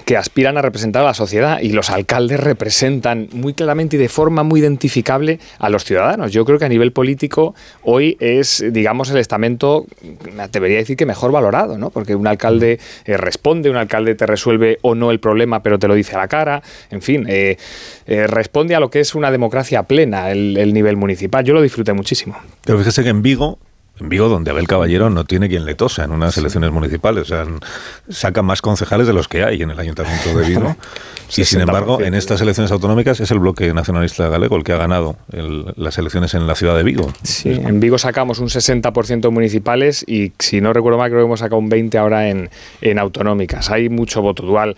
[0.05, 4.09] que aspiran a representar a la sociedad y los alcaldes representan muy claramente y de
[4.09, 6.31] forma muy identificable a los ciudadanos.
[6.31, 9.85] Yo creo que a nivel político hoy es, digamos, el estamento,
[10.33, 11.89] me atrevería a decir que mejor valorado, ¿no?
[11.89, 15.87] Porque un alcalde eh, responde, un alcalde te resuelve o no el problema, pero te
[15.87, 17.57] lo dice a la cara, en fin, eh,
[18.05, 21.43] eh, responde a lo que es una democracia plena el, el nivel municipal.
[21.43, 22.37] Yo lo disfruté muchísimo.
[22.63, 23.59] Pero fíjese que en Vigo
[23.99, 27.23] en Vigo, donde Abel Caballero no tiene quien le tosa en unas elecciones municipales.
[27.23, 27.45] O sea,
[28.09, 30.75] saca más concejales de los que hay en el Ayuntamiento de Vigo.
[31.37, 34.77] y sin embargo, en estas elecciones autonómicas es el bloque nacionalista galego el que ha
[34.77, 35.17] ganado
[35.75, 37.11] las elecciones en la ciudad de Vigo.
[37.23, 41.39] Sí, en Vigo sacamos un 60% municipales y, si no recuerdo mal, creo que hemos
[41.39, 42.49] sacado un 20% ahora en,
[42.81, 43.69] en autonómicas.
[43.71, 44.75] Hay mucho voto dual.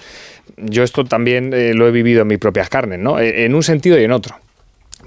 [0.57, 3.19] Yo esto también eh, lo he vivido en mis propias carnes, ¿no?
[3.19, 4.35] En un sentido y en otro.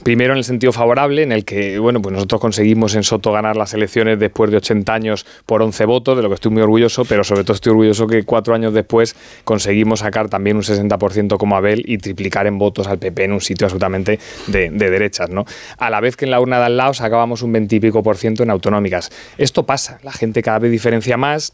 [0.03, 3.57] Primero en el sentido favorable, en el que bueno, pues nosotros conseguimos en Soto ganar
[3.57, 7.05] las elecciones después de 80 años por 11 votos, de lo que estoy muy orgulloso,
[7.05, 11.55] pero sobre todo estoy orgulloso que cuatro años después conseguimos sacar también un 60% como
[11.55, 15.31] Abel y triplicar en votos al PP en un sitio absolutamente de, derechas.
[15.31, 15.45] ¿no?
[15.79, 18.03] A la vez que en la urna de al lado sacábamos un 20 y pico
[18.03, 19.11] por ciento en autonómicas.
[19.39, 21.53] Esto pasa, la gente cada vez diferencia más,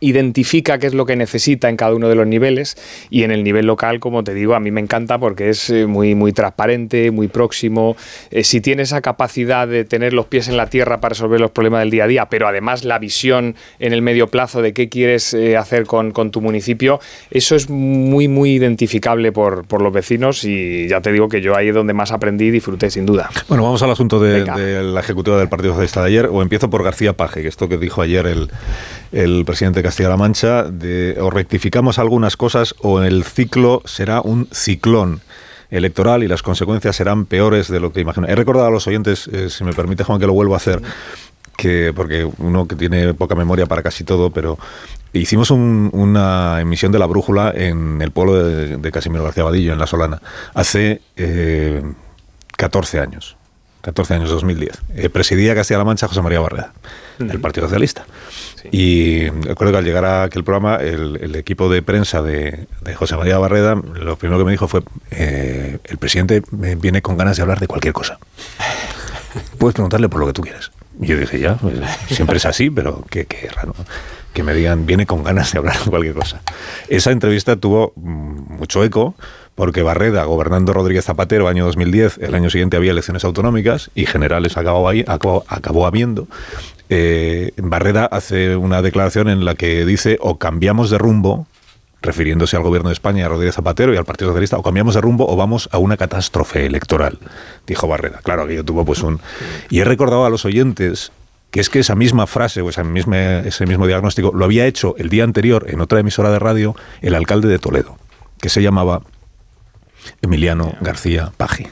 [0.00, 2.76] identifica qué es lo que necesita en cada uno de los niveles
[3.10, 5.86] y en el nivel local, como te digo, a mí me encanta porque es eh,
[5.86, 7.96] muy, muy transparente, muy próximo.
[8.30, 11.50] Eh, si tiene esa capacidad de tener los pies en la tierra para resolver los
[11.50, 14.88] problemas del día a día, pero además la visión en el medio plazo de qué
[14.88, 20.88] quieres eh, hacer con, tu municipio, eso es muy, muy identificable por, los vecinos y
[20.88, 23.30] ya te digo que yo ahí es donde más aprendí y disfruté, sin duda.
[23.48, 24.44] Bueno, vamos al asunto de,
[24.82, 27.78] la ejecutiva del Partido Socialista de ayer, o empiezo por García Paje, que esto que
[27.78, 28.50] dijo ayer el,
[29.12, 35.22] el presidente Castilla-La Mancha, de, o rectificamos algunas cosas o el ciclo será un ciclón
[35.70, 38.26] electoral y las consecuencias serán peores de lo que imagino.
[38.26, 40.82] He recordado a los oyentes, eh, si me permite Juan, que lo vuelvo a hacer,
[41.56, 44.58] que porque uno que tiene poca memoria para casi todo, pero
[45.14, 49.86] hicimos una emisión de la brújula en el pueblo de, Casimiro García Vadillo, en La
[49.86, 50.20] Solana,
[50.52, 51.00] hace
[52.58, 53.38] 14 eh, años.
[53.80, 54.82] 14 años, 2010.
[54.96, 56.74] Eh, presidía Castilla-La Mancha José María Barreda,
[57.18, 58.06] del Partido Socialista.
[58.70, 63.38] Y recuerdo que al llegar a aquel programa, el, equipo de prensa de, José María
[63.38, 67.60] Barreda, lo primero que me dijo fue, eh, el presidente viene con ganas de hablar
[67.60, 68.18] de cualquier cosa.
[69.58, 70.70] Puedes preguntarle por lo que tú quieras.
[71.00, 71.78] Y yo dije, ya, pues,
[72.08, 73.74] siempre es así, pero qué, qué raro
[74.38, 76.42] que me digan, viene con ganas de hablar de cualquier cosa.
[76.88, 79.16] Esa entrevista tuvo mm, mucho eco,
[79.58, 84.56] porque Barreda, gobernando Rodríguez Zapatero, año 2010, el año siguiente había elecciones autonómicas y generales
[84.56, 86.28] acabó, ahí, acabó, habiendo.
[86.90, 91.48] Eh, Barreda hace una declaración en la que dice o cambiamos de rumbo,
[92.02, 95.00] refiriéndose al gobierno de España, a Rodríguez Zapatero y al Partido Socialista, o cambiamos de
[95.00, 97.18] rumbo o vamos a una catástrofe electoral,
[97.66, 98.20] dijo Barreda.
[98.22, 99.18] Claro, aquello tuvo pues un...
[99.70, 101.10] Y he recordado a los oyentes
[101.50, 104.94] que es que esa misma frase o esa misma, ese mismo diagnóstico lo había hecho
[104.98, 107.98] el día anterior en otra emisora de radio el alcalde de Toledo,
[108.40, 109.02] que se llamaba
[110.22, 111.66] Emiliano García Paji.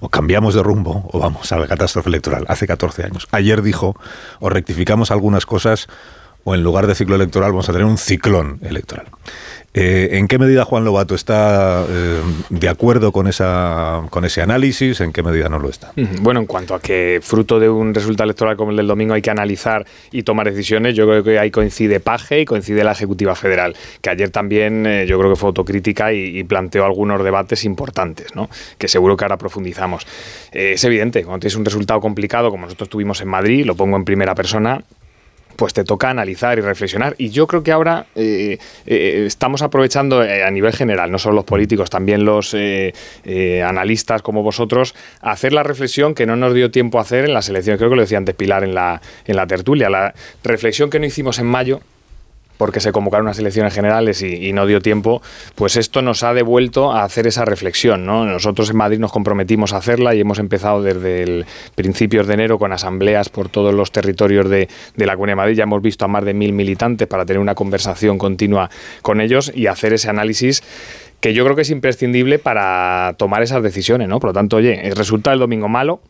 [0.00, 2.44] O cambiamos de rumbo o vamos a la catástrofe electoral.
[2.48, 3.28] Hace 14 años.
[3.30, 3.96] Ayer dijo,
[4.40, 5.88] o rectificamos algunas cosas
[6.44, 9.06] o en lugar de ciclo electoral vamos a tener un ciclón electoral.
[9.74, 15.00] Eh, ¿En qué medida Juan Lobato está eh, de acuerdo con, esa, con ese análisis?
[15.00, 15.92] ¿En qué medida no lo está?
[16.20, 19.22] Bueno, en cuanto a que fruto de un resultado electoral como el del domingo hay
[19.22, 23.34] que analizar y tomar decisiones, yo creo que ahí coincide Paje y coincide la Ejecutiva
[23.34, 28.34] Federal, que ayer también eh, yo creo que fue autocrítica y, planteó algunos debates importantes,
[28.34, 28.50] ¿no?
[28.76, 30.06] que seguro que ahora profundizamos.
[30.50, 34.04] es evidente, cuando tienes un resultado complicado como nosotros tuvimos en Madrid, lo pongo en
[34.04, 34.82] primera persona,
[35.56, 37.14] pues te toca analizar y reflexionar.
[37.18, 41.36] Y yo creo que ahora eh, eh, estamos aprovechando eh, a nivel general, no solo
[41.36, 46.98] los políticos, también los analistas como vosotros, hacer la reflexión que no nos dio tiempo
[46.98, 47.78] a hacer en las elecciones.
[47.78, 49.90] Creo que lo decía antes Pilar en la, en la tertulia.
[49.90, 51.80] La reflexión que no hicimos en mayo
[52.62, 55.20] porque se convocaron unas elecciones generales y, no dio tiempo,
[55.56, 58.06] pues esto nos ha devuelto a hacer esa reflexión.
[58.06, 58.24] ¿no?
[58.24, 62.60] Nosotros en Madrid nos comprometimos a hacerla y hemos empezado desde el principios de enero
[62.60, 65.56] con asambleas por todos los territorios de, la Comunidad de Madrid.
[65.56, 68.70] Ya hemos visto a más de mil militantes para tener una conversación continua
[69.02, 70.62] con ellos y hacer ese análisis
[71.18, 74.20] que yo creo que es imprescindible para tomar esas decisiones, ¿no?
[74.20, 76.00] Por lo tanto, oye, resulta el domingo malo,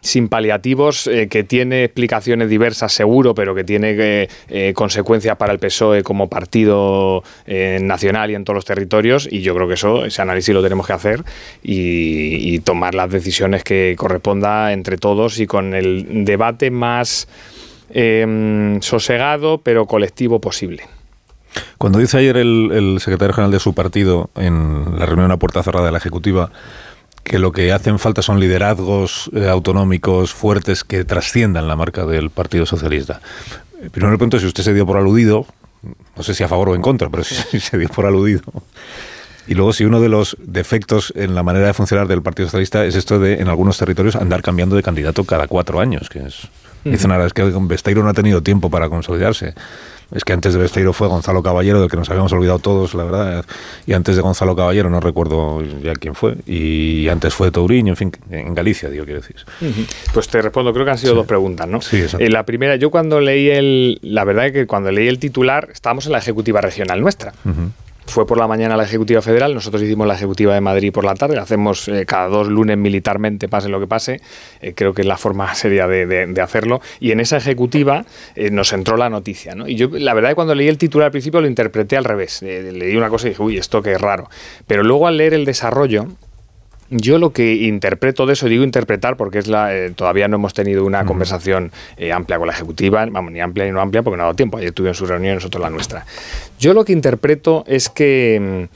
[0.00, 5.52] sin paliativos, eh, que tiene explicaciones diversas seguro, pero que tiene eh, eh, consecuencias para
[5.52, 9.28] el PSOE como partido nacional y en todos los territorios.
[9.30, 11.24] Y yo creo que eso, ese análisis lo tenemos que hacer
[11.62, 17.26] y, tomar las decisiones que corresponda entre todos y con el debate más
[17.90, 20.84] em, sosegado, pero colectivo posible.
[21.78, 25.86] Cuando dice ayer el secretario general de su partido en la reunión a puerta cerrada
[25.86, 26.52] de la Ejecutiva,
[27.24, 32.30] que lo que hacen falta son liderazgos eh, autonómicos fuertes que trasciendan la marca del
[32.30, 33.20] Partido Socialista.
[33.92, 35.46] Primero le pregunto si usted se dio por aludido,
[36.16, 38.42] no sé si a favor o en contra, pero si se dio por aludido.
[39.46, 42.84] Y luego si uno de los defectos en la manera de funcionar del Partido Socialista
[42.84, 46.48] es esto de en algunos territorios andar cambiando de candidato cada cuatro años, que es...
[46.84, 49.54] Dicen ahora, es que Besteiro no ha tenido tiempo para consolidarse.
[50.12, 53.04] Es que antes de Besteiro fue Gonzalo Caballero, del que nos habíamos olvidado todos, la
[53.04, 53.44] verdad.
[53.86, 56.36] Y antes de Gonzalo Caballero, no recuerdo ya quién fue.
[56.46, 59.36] Y antes fue Touriño, en fin, en Galicia, digo, quiero decir.
[60.12, 61.80] Pues te respondo, creo que han sido dos preguntas, ¿no?
[61.80, 63.98] Sí, eh, la primera, yo cuando leí el.
[64.02, 67.32] La verdad es que cuando leí el titular, estábamos en la ejecutiva regional nuestra
[68.10, 71.14] fue por la mañana la Ejecutiva Federal, nosotros hicimos la Ejecutiva de Madrid por la
[71.14, 74.20] tarde, la hacemos eh, cada dos lunes militarmente, pase lo que pase,
[74.60, 78.72] eh, creo que es la forma seria de, hacerlo, y en esa Ejecutiva eh, nos
[78.72, 79.68] entró la noticia, ¿no?
[79.68, 82.96] Y yo, la verdad, cuando leí el titular al principio lo interpreté al revés, leí
[82.96, 84.28] una cosa y dije, uy, esto qué raro,
[84.66, 86.08] pero luego al leer el desarrollo,
[86.90, 90.54] yo lo que interpreto de eso, digo interpretar porque es la, eh, todavía no hemos
[90.54, 94.16] tenido una conversación eh, amplia con la ejecutiva, vamos, ni amplia ni no amplia porque
[94.16, 96.04] no ha dado tiempo, ayer tuvieron su reunión, nosotros la nuestra.
[96.58, 98.68] Yo lo que interpreto es que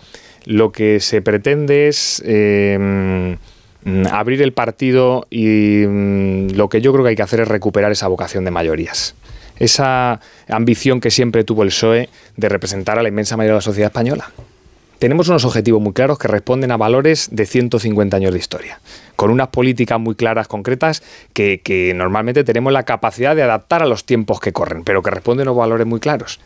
[0.46, 2.78] mm, lo que se pretende es eh,
[3.84, 7.48] mm, abrir el partido y mm, lo que yo creo que hay que hacer es
[7.48, 9.16] recuperar esa vocación de mayorías.
[9.58, 13.62] Esa ambición que siempre tuvo el PSOE de representar a la inmensa mayoría de la
[13.62, 14.30] sociedad española
[15.04, 18.80] tenemos unos objetivos muy claros que responden a valores de 150 años de historia,
[19.16, 21.02] con unas políticas muy claras, concretas,
[21.34, 25.46] que, normalmente tenemos la capacidad de adaptar a los tiempos que corren, pero que responden
[25.46, 26.40] a valores muy claros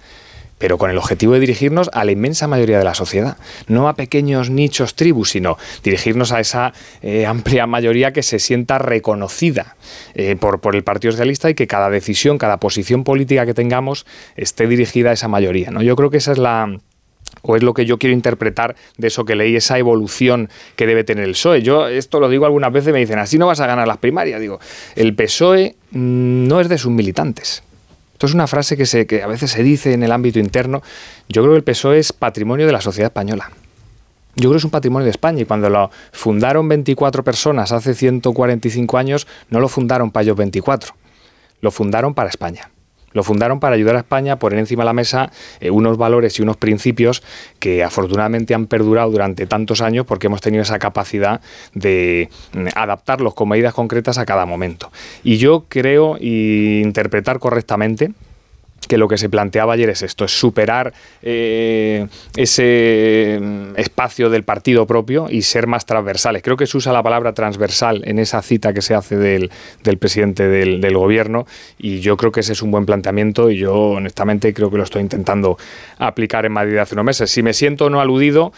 [0.60, 3.36] pero con el objetivo de dirigirnos a la inmensa mayoría de la sociedad,
[3.68, 8.78] no a pequeños nichos tribus, sino dirigirnos a esa eh, amplia mayoría que se sienta
[8.78, 9.76] reconocida
[10.16, 14.04] eh, por, por, el Partido Socialista y que cada decisión, cada posición política que tengamos
[14.34, 15.70] esté dirigida a esa mayoría.
[15.70, 15.80] ¿no?
[15.80, 16.76] Yo creo que esa es la,
[17.42, 21.04] o es lo que yo quiero interpretar de eso que leí, esa evolución que debe
[21.04, 21.62] tener el PSOE.
[21.62, 24.40] Yo esto lo digo algunas veces, me dicen, así no vas a ganar las primarias.
[24.40, 24.58] Digo,
[24.96, 27.62] el PSOE mm, no es de sus militantes.
[28.12, 30.82] Esto es una frase que, que a veces se dice en el ámbito interno.
[31.28, 33.50] Yo creo que el PSOE es patrimonio de la sociedad española.
[34.34, 37.94] Yo creo que es un patrimonio de España y cuando lo fundaron 24 personas hace
[37.94, 40.94] 145 años, no lo fundaron para ellos 24,
[41.60, 42.70] lo fundaron para España.
[43.12, 46.38] Lo fundaron para ayudar a España a poner encima de la mesa eh, unos valores
[46.38, 47.22] y unos principios
[47.58, 51.40] que afortunadamente han perdurado durante tantos años porque hemos tenido esa capacidad
[51.74, 54.90] de mm, adaptarlos con medidas concretas a cada momento.
[55.22, 58.12] Y yo creo interpretar correctamente
[58.88, 64.42] que lo que se planteaba ayer es esto, es superar eh, ese mm, espacio del
[64.42, 66.42] partido propio y ser más transversales.
[66.42, 69.50] Creo que se usa la palabra transversal en esa cita que se hace del,
[69.98, 71.46] presidente del, gobierno
[71.78, 74.82] y yo creo que ese es un buen planteamiento y yo honestamente creo que lo
[74.82, 75.58] estoy intentando
[75.98, 77.30] aplicar en Madrid hace unos meses.
[77.30, 78.52] Si me siento no aludido,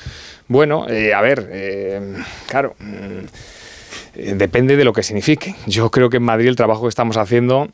[0.48, 2.14] bueno, eh, a ver, eh,
[2.46, 5.54] claro mm, depende de lo que signifique.
[5.66, 7.68] Yo creo que en Madrid el trabajo que estamos haciendo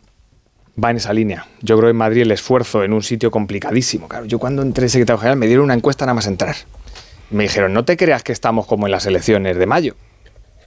[0.83, 1.47] va en esa línea.
[1.63, 4.09] Yo creo en Madrid el esfuerzo en un sitio complicadísimo.
[4.09, 6.57] Claro, yo cuando entré secretario general me dieron una encuesta nada más entrar.
[7.31, 9.97] Me dijeron, no te creas que estamos como en las elecciones de mayo.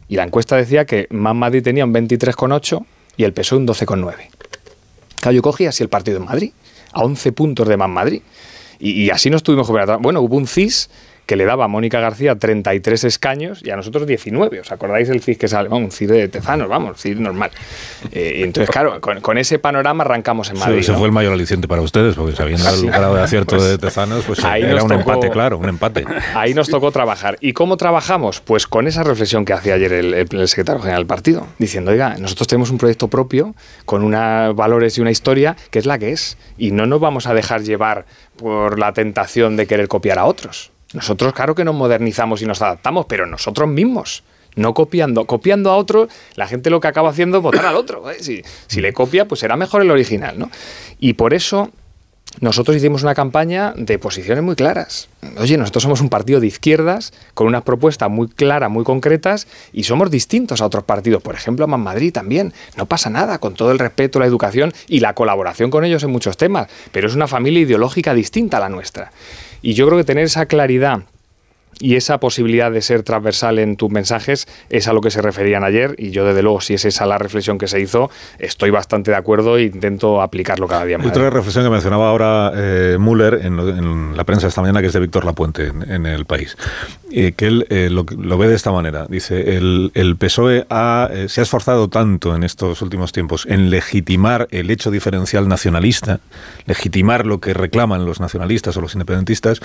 [0.07, 4.15] Y la encuesta decía que Más Madrid tenía un 23,8 y el PSOE un 12,9.
[5.21, 6.51] Claro, yo cogí así el partido en Madrid,
[6.91, 8.21] a 11 puntos de Más Madrid.
[8.79, 9.97] Y, así nos tuvimos que.
[9.99, 10.89] Bueno, hubo un CIS
[11.29, 14.61] que le daba a Mónica García 33 escaños y a nosotros 19.
[14.61, 15.69] ¿Os acordáis el CIS que sale?
[15.69, 17.51] un CID de Tezanos, vamos, CID normal.
[18.11, 20.79] Eh, y entonces, claro, con, ese panorama arrancamos en Madrid.
[20.79, 23.77] Ese fue el mayor aliciente para ustedes, porque sabiendo el grado de acierto pues de
[23.77, 26.03] Tezanos, pues era un empate, claro, un empate.
[26.33, 27.37] Ahí nos tocó trabajar.
[27.41, 28.41] ¿Y cómo trabajamos?
[28.41, 32.17] Pues con esa reflexión que hacía ayer el, el secretario general del partido, diciendo, oiga,
[32.17, 33.53] nosotros tenemos un proyecto propio
[33.85, 36.39] con unos valores y una historia que es la que es.
[36.57, 40.71] Y no nos vamos a dejar llevar por la tentación de querer copiar a otros.
[40.93, 44.23] Nosotros, claro que nos modernizamos y nos adaptamos, pero nosotros mismos
[44.55, 45.25] no copiando.
[45.25, 48.09] Copiando a otro, la gente lo que acaba haciendo es votar al otro.
[48.09, 48.17] ¿eh?
[48.19, 50.37] Si, le copia, pues será mejor el original.
[50.39, 50.49] ¿no?
[50.99, 51.71] Y por eso
[52.41, 55.09] nosotros hicimos una campaña de posiciones muy claras.
[55.37, 59.83] Oye, nosotros somos un partido de izquierdas con unas propuestas muy claras, muy concretas y
[59.83, 61.21] somos distintos a otros partidos.
[61.21, 62.53] Por ejemplo, a Man Madrid también.
[62.77, 66.11] No pasa nada, con todo el respeto, la educación y la colaboración con ellos en
[66.11, 66.67] muchos temas.
[66.91, 69.11] Pero es una familia ideológica distinta a la nuestra.
[69.61, 71.01] Y yo creo que tener esa claridad
[71.79, 75.63] y esa posibilidad de ser transversal en tus mensajes es a lo que se referían
[75.63, 79.11] ayer y yo desde luego si es esa la reflexión que se hizo estoy bastante
[79.11, 81.07] de acuerdo e intento aplicarlo cada día más.
[81.07, 84.99] Otra reflexión que mencionaba ahora eh, Müller en, la prensa esta mañana que es de
[84.99, 86.57] Víctor Lapuente en, El País
[87.09, 88.03] y que él eh, lo,
[88.37, 92.81] ve de esta manera dice el, el PSOE eh, se ha esforzado tanto en estos
[92.81, 96.19] últimos tiempos en legitimar el hecho diferencial nacionalista
[96.65, 99.61] legitimar lo que reclaman los nacionalistas o los independentistas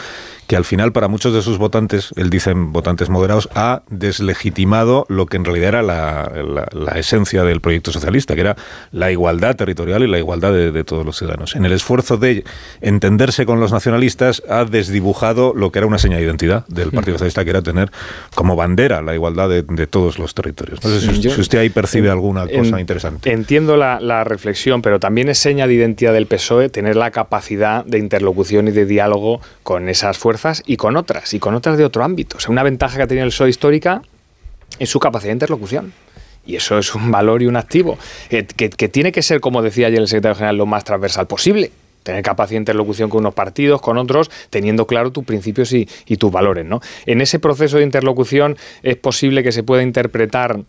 [0.47, 5.27] que al final para muchos de sus votantes él dice votantes moderados, ha deslegitimado lo
[5.27, 8.57] que en realidad era la, esencia del proyecto socialista, que era
[8.93, 11.57] la igualdad territorial y la igualdad de, todos los ciudadanos.
[11.57, 12.45] En el esfuerzo de
[12.81, 17.15] entenderse con los nacionalistas, ha desdibujado lo que era una seña de identidad del Partido
[17.15, 17.91] Socialista, que era tener
[18.35, 20.83] como bandera la igualdad de, todos los territorios.
[20.83, 23.31] No sé si, usted ahí percibe alguna cosa interesante.
[23.31, 27.85] Entiendo la, la reflexión, pero también es seña de identidad del PSOE tener la capacidad
[27.85, 31.85] de interlocución y de diálogo con esas fuerzas y con otras, y con otras de
[31.95, 32.39] otro ámbito.
[32.39, 34.03] O sea, una ventaja que ha tenido el PSOE histórica
[34.79, 35.93] es su capacidad de interlocución.
[36.45, 37.97] Y eso es un valor y un activo
[38.29, 41.71] que, tiene que ser, como decía ayer el secretario general, lo más transversal posible
[42.03, 46.19] tener capacidad de interlocución con unos partidos, con otros, teniendo claro tus principios y, y,
[46.19, 46.67] tus valores.
[46.67, 46.83] ¿no?
[47.07, 50.61] En ese proceso de interlocución es posible que se pueda interpretar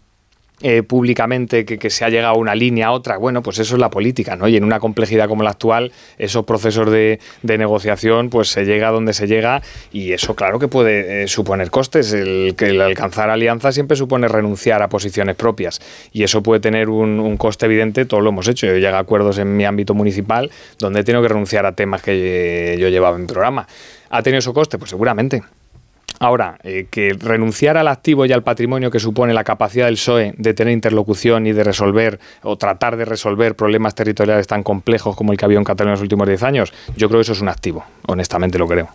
[0.62, 3.80] eh, públicamente que, se ha llegado a una línea a otra, bueno, pues eso es
[3.80, 4.48] la política, ¿no?
[4.48, 9.14] Y en una complejidad como la actual, esos procesos de, negociación, pues se llega donde
[9.14, 12.14] se llega y eso claro que puede eh, suponer costes.
[12.14, 15.82] El, el alcanzar alianza siempre supone renunciar a posiciones propias
[16.12, 18.68] y eso puede tener un, coste evidente, todo lo hemos hecho.
[18.68, 22.02] Yo llego a acuerdos en mi ámbito municipal donde he tenido que renunciar a temas
[22.02, 23.68] que yo llevaba en programa.
[24.10, 24.78] ¿Ha tenido eso coste?
[24.78, 25.44] Pues seguramente.
[26.20, 30.34] Ahora, eh, que renunciar al activo y al patrimonio que supone la capacidad del PSOE
[30.38, 35.32] de tener interlocución y de resolver o tratar de resolver problemas territoriales tan complejos como
[35.32, 37.42] el que había en Cataluña en los últimos 10 años, yo creo que eso es
[37.42, 38.90] un activo, honestamente lo creo.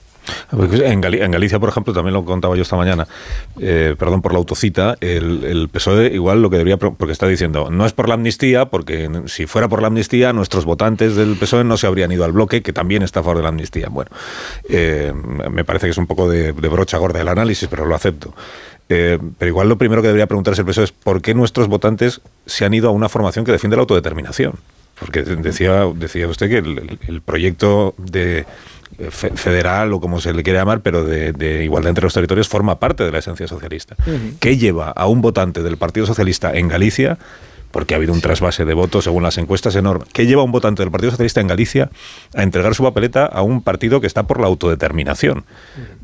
[0.53, 3.07] En, Galicia, por ejemplo, también lo contaba yo esta mañana,
[3.61, 7.87] eh, perdón por la autocita, el, PSOE igual lo que debería, porque está diciendo, no
[7.87, 11.77] es por la amnistía, porque si fuera por la amnistía, nuestros votantes del PSOE no
[11.77, 13.89] se habrían ido al bloque, que también está a favor de la amnistía.
[13.89, 14.11] Bueno,
[14.69, 15.13] eh,
[15.51, 18.35] me parece que es un poco de, brocha gorda el análisis, pero lo acepto.
[18.89, 22.21] Eh, pero igual lo primero que debería preguntarse el PSOE es por qué nuestros votantes
[22.47, 24.55] se han ido a una formación que defiende la autodeterminación.
[24.99, 26.59] Porque decía, decía usted que
[27.09, 28.45] el proyecto de
[29.11, 33.05] federal o como se le quiere llamar, pero de, igualdad entre los territorios, forma parte
[33.05, 33.97] de la esencia socialista.
[34.39, 37.19] ¿Qué lleva a un votante del Partido Socialista en Galicia
[37.71, 40.05] porque ha habido un trasvase de votos según las encuestas enorme.
[40.13, 41.91] ¿Qué lleva a un votante del Partido Socialista en Galicia
[42.35, 45.45] a entregar su papeleta a un partido que está por la autodeterminación?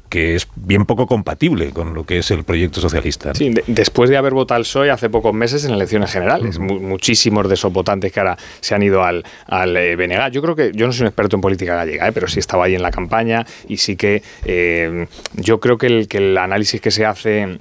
[0.08, 3.34] que es bien poco compatible con lo que es el proyecto socialista.
[3.34, 7.54] Sí, después de haber votado el PSOE hace pocos meses en elecciones generales, muchísimos de
[7.54, 10.30] esos votantes que ahora se han ido al, al eh, BNG.
[10.30, 12.66] Yo creo que, yo no soy un experto en política gallega, eh, pero sí estaba
[12.66, 16.80] ahí en la campaña y sí que eh, yo creo que el, que el análisis
[16.80, 17.58] que se hace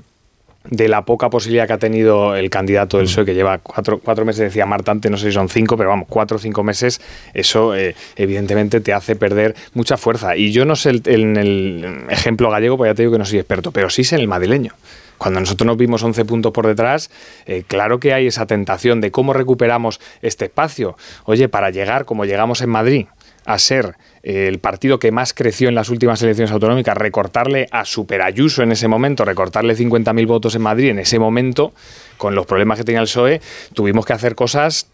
[0.70, 3.10] de la poca posibilidad que ha tenido el candidato del mm.
[3.10, 5.90] PSOE, que lleva cuatro, cuatro meses, decía Marta antes, no sé si son cinco, pero
[5.90, 7.02] vamos, cuatro o cinco meses,
[7.34, 10.36] eso eh, evidentemente te hace perder mucha fuerza.
[10.36, 13.40] Y yo no sé en el ejemplo gallego, pues ya te digo que no soy
[13.40, 14.74] experto, pero sí sé en el madrileño.
[15.18, 17.10] Cuando nosotros nos vimos 11 puntos por detrás,
[17.46, 20.98] eh, claro que hay esa tentación de cómo recuperamos este espacio.
[21.24, 23.06] Oye, para llegar como llegamos en Madrid,
[23.46, 27.86] a ser eh, el partido que más creció en las últimas elecciones autonómicas, recortarle a
[27.86, 31.74] Superayuso en ese momento, recortarle 50.000 votos en Madrid en ese momento,
[32.18, 33.42] con los problemas que tenía el PSOE,
[33.74, 34.88] tuvimos que hacer cosas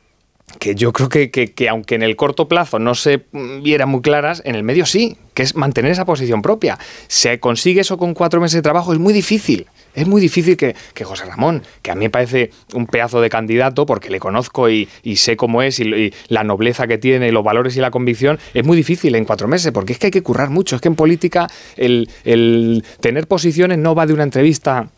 [0.59, 4.41] que yo creo que, que, aunque en el corto plazo no se vieran muy claras,
[4.45, 6.77] en el medio sí, que es mantener esa posición propia.
[7.07, 10.75] Se consigue eso con cuatro meses de trabajo, es muy difícil Es muy difícil que,
[11.03, 14.87] José Ramón, que a mí me parece un pedazo de candidato porque le conozco y,
[15.15, 18.77] sé cómo es y, la nobleza que tiene, los valores y la convicción, es muy
[18.77, 20.75] difícil en cuatro meses porque es que hay que currar mucho.
[20.75, 24.89] Es que en política el, el tener posiciones no va de una entrevista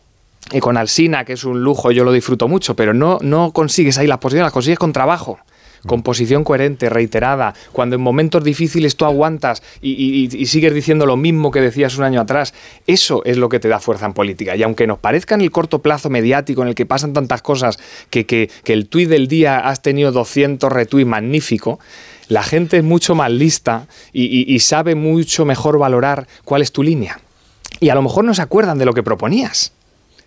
[0.52, 3.96] y con Alsina, que es un lujo, yo lo disfruto mucho, pero no, no consigues
[3.98, 5.38] ahí las posiciones, las consigues con trabajo
[5.86, 11.50] con posición coherente, reiterada, cuando en momentos difíciles tú aguantas y, sigues diciendo lo mismo
[11.50, 12.54] que decías un año atrás,
[12.86, 14.56] eso es lo que te da fuerza en política.
[14.56, 17.78] Y aunque nos parezca en el corto plazo mediático en el que pasan tantas cosas,
[18.10, 21.78] que, el tuit del día has tenido 200 retuits magnífico,
[22.28, 27.20] la gente es mucho más lista y sabe mucho mejor valorar cuál es tu línea.
[27.80, 29.72] Y a lo mejor no se acuerdan de lo que proponías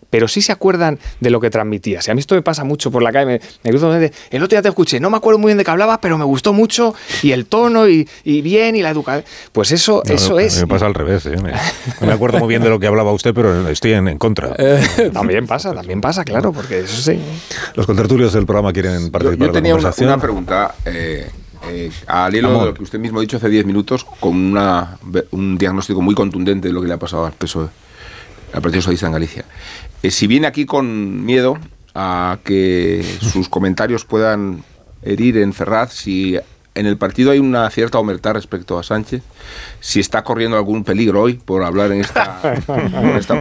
[0.10, 2.08] pero sí se acuerdan de lo que transmitías.
[2.08, 3.26] Y a mí esto me pasa mucho por la calle.
[3.26, 6.00] Me, me el otro día te escuché, no me acuerdo muy bien de qué hablabas,
[6.02, 9.26] pero me gustó mucho y el tono y, bien y la educación.
[9.52, 10.62] Pues eso, eso es.
[10.62, 11.26] me pasa al revés.
[11.26, 11.38] ¿eh?
[11.42, 11.54] Me,
[12.06, 14.56] me, acuerdo muy bien de lo que hablaba usted, pero estoy en, contra.
[14.58, 17.20] Eh, también pasa, también pasa, claro, porque eso sí.
[17.76, 19.40] Los contertulios del programa quieren participar.
[19.40, 20.76] Yo, yo tenía una, una, pregunta.
[20.86, 21.30] Eh,
[21.70, 24.98] eh, al hilo de lo que usted mismo ha dicho hace 10 minutos, con una,
[25.32, 27.68] un diagnóstico muy contundente de lo que le ha pasado al PSOE,
[28.54, 29.46] al Partido Socialista en Galicia.
[30.04, 31.58] Eh, si viene aquí con miedo
[31.96, 34.64] a que sus comentarios puedan
[35.02, 36.38] herir en Ferraz, si
[36.76, 39.24] en el partido hay una cierta omertad respecto a Sánchez,
[39.80, 42.40] si está corriendo algún peligro hoy por hablar en esta,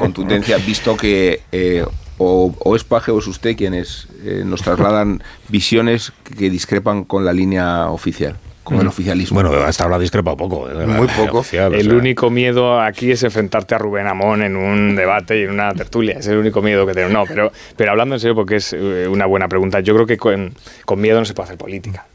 [0.01, 1.85] contundencia, visto que eh,
[2.19, 7.35] o, es Paje o es usted quienes eh, nos trasladan visiones que discrepan con la
[7.35, 9.41] línea oficial con el oficialismo.
[9.41, 10.69] Bueno, hasta ahora discrepa poco.
[10.69, 11.45] Muy poco.
[11.53, 15.73] el único miedo aquí es enfrentarte a Rubén Amón en un debate y en una
[15.73, 16.19] tertulia.
[16.19, 17.09] Es el único miedo que tengo.
[17.09, 20.17] No, pero, pero hablando en serio, porque es eh, una buena pregunta, yo creo que
[20.17, 20.53] con,
[20.85, 22.07] con miedo no se puede hacer política.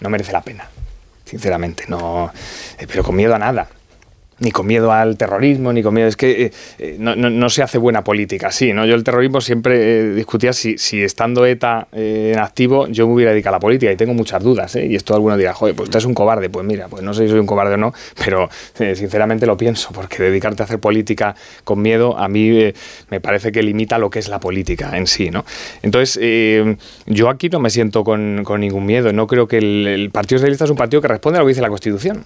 [0.00, 0.68] No merece la pena,
[1.24, 1.86] sinceramente.
[1.88, 2.30] No,
[2.78, 3.66] eh, pero con miedo a nada
[4.40, 6.08] ni con miedo al terrorismo, ni con miedo.
[6.08, 8.84] Es que eh, eh, no, se hace buena política así, ¿no?
[8.86, 13.32] Yo el terrorismo siempre eh, discutía si, si, estando ETA en activo yo me hubiera
[13.32, 15.98] dedicado a la política y tengo muchas dudas, Y esto alguno dirá, joder, pues usted
[15.98, 16.50] es un cobarde.
[16.50, 17.92] Pues mira, pues no sé si soy un cobarde o no,
[18.24, 22.72] pero sinceramente lo pienso, porque dedicarte a hacer política con miedo a mí
[23.10, 25.44] me parece que limita lo que es la política en sí, ¿no?
[25.82, 26.18] Entonces,
[27.06, 29.12] yo aquí no me siento con, ningún miedo.
[29.12, 31.50] No creo que el, el Partido Socialista es un partido que responde a lo que
[31.50, 32.24] dice la Constitución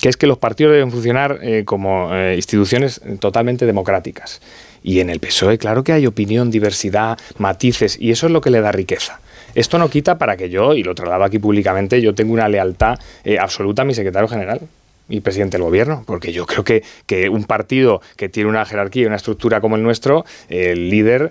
[0.00, 4.40] que es que los partidos deben funcionar eh, como eh, instituciones totalmente democráticas.
[4.82, 8.50] Y en el PSOE, claro que hay opinión, diversidad, matices, y eso es lo que
[8.50, 9.20] le da riqueza.
[9.54, 12.98] Esto no quita para que yo, y lo traslado aquí públicamente, yo tengo una lealtad
[13.24, 14.60] eh, absoluta a mi secretario general
[15.08, 19.04] y presidente del gobierno, porque yo creo que, que, un partido que tiene una jerarquía
[19.04, 21.30] y una estructura como el nuestro, el líder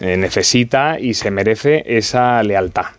[0.00, 2.97] necesita y se merece esa lealtad.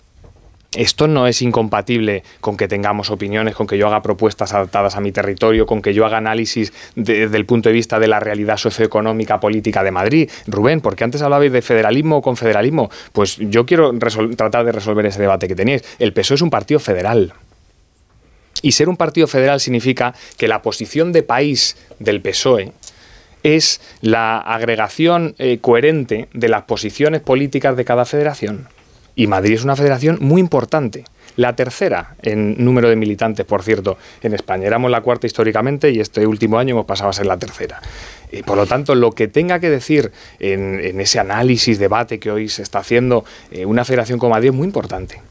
[0.76, 5.02] Esto no es incompatible con que tengamos opiniones, con que yo haga propuestas adaptadas a
[5.02, 8.58] mi territorio, con que yo haga análisis desde el punto de vista de la realidad
[8.58, 10.30] socioeconómica política de Madrid.
[10.46, 15.20] Rubén, porque antes hablabais de federalismo o confederalismo, pues yo quiero tratar de resolver ese
[15.20, 15.84] debate que teníais.
[15.98, 17.34] El PSOE es un partido federal.
[18.62, 22.74] Y ser un partido federal significa que la posición de país del PSOE
[23.42, 28.68] es la agregación eh, coherente de las posiciones políticas de cada federación.
[29.20, 31.04] Y Madrid es una federación muy importante.
[31.36, 34.66] La tercera en número de militantes, por cierto, en España.
[34.66, 37.82] Éramos la cuarta históricamente y este último año hemos pasado a ser la tercera.
[38.32, 42.48] Y por lo tanto, lo que tenga que decir en, ese análisis, debate que hoy
[42.48, 45.22] se está haciendo eh, una federación como Madrid es muy importante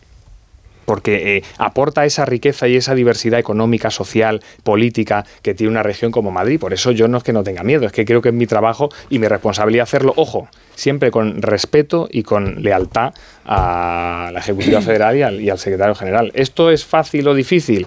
[0.89, 6.11] porque eh, aporta esa riqueza y esa diversidad económica, social, política que tiene una región
[6.11, 6.59] como Madrid.
[6.59, 8.47] Por eso yo no es que no tenga miedo, es que creo que es mi
[8.47, 13.13] trabajo y mi responsabilidad hacerlo, ojo, siempre con respeto y con lealtad
[13.45, 16.33] a la Ejecutiva Federal y al, y al Secretario General.
[16.35, 17.87] ¿Esto es fácil o difícil?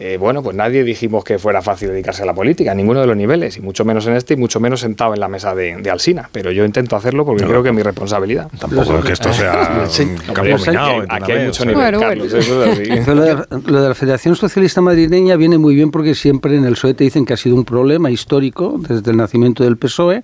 [0.00, 3.16] Eh, bueno, pues nadie dijimos que fuera fácil dedicarse a la política, ninguno de los
[3.16, 6.28] niveles, y mucho menos en este, y mucho menos sentado en la mesa de, Alsina.
[6.30, 8.48] Pero yo intento hacerlo porque creo que es mi responsabilidad.
[8.60, 9.84] Tampoco es que esto sea
[11.08, 12.32] Aquí hay mucho nivel, Carlos,
[13.08, 17.04] Lo, de, la Federación Socialista Madrileña viene muy bien porque siempre en el PSOE te
[17.04, 20.22] dicen que ha sido un problema histórico desde el nacimiento del PSOE.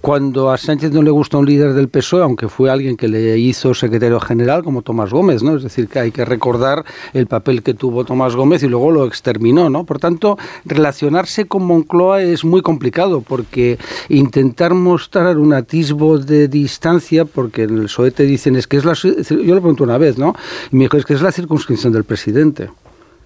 [0.00, 3.36] Cuando a Sánchez no le gusta un líder del PSOE, aunque fue alguien que le
[3.38, 5.56] hizo secretario general, como Tomás Gómez, ¿no?
[5.56, 9.07] Es decir, que hay que recordar el papel que tuvo Tomás Gómez y luego lo
[9.08, 9.84] exterminó, ¿no?
[9.84, 13.78] Por tanto, relacionarse con Moncloa es muy complicado porque
[14.08, 18.84] intentar mostrar un atisbo de distancia, porque en el PSOE te dicen es que es
[18.84, 18.94] la...
[18.94, 20.34] Yo lo pregunto una vez, ¿no?
[20.70, 22.70] Y me dijo, es que es la circunscripción del presidente.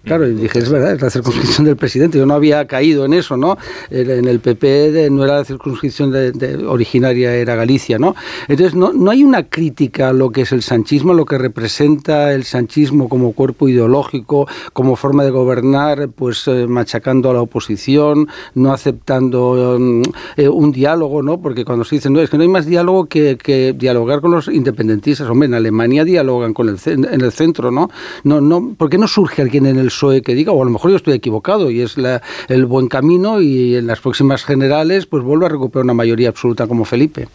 [0.05, 2.18] Claro, y dije, es verdad, es la circunscripción del presidente.
[2.18, 3.57] Yo no había caído en eso, ¿no?
[3.90, 8.16] En el PP no era la circunscripción de, originaria, era Galicia, ¿no?
[8.48, 12.32] Entonces, no, no hay una crítica a lo que es el sanchismo, lo que representa
[12.32, 18.28] el sanchismo como cuerpo ideológico, como forma de gobernar, pues eh, machacando a la oposición,
[18.55, 20.03] no aceptando mm,
[20.36, 21.40] eh, un diálogo, ¿no?
[21.40, 24.32] Porque cuando se dice, no, es que no hay más diálogo que, que dialogar con
[24.32, 25.28] los independentistas.
[25.28, 27.88] Hombre, en Alemania dialogan con el, en el centro, ¿no?
[28.24, 30.70] no, no ¿Por qué no surge alguien en el PSOE que diga, o a lo
[30.70, 31.97] mejor yo estoy equivocado y es
[32.49, 36.66] el buen camino y en las próximas generales pues vuelvo a recuperar una mayoría absoluta
[36.66, 37.28] como Felipe?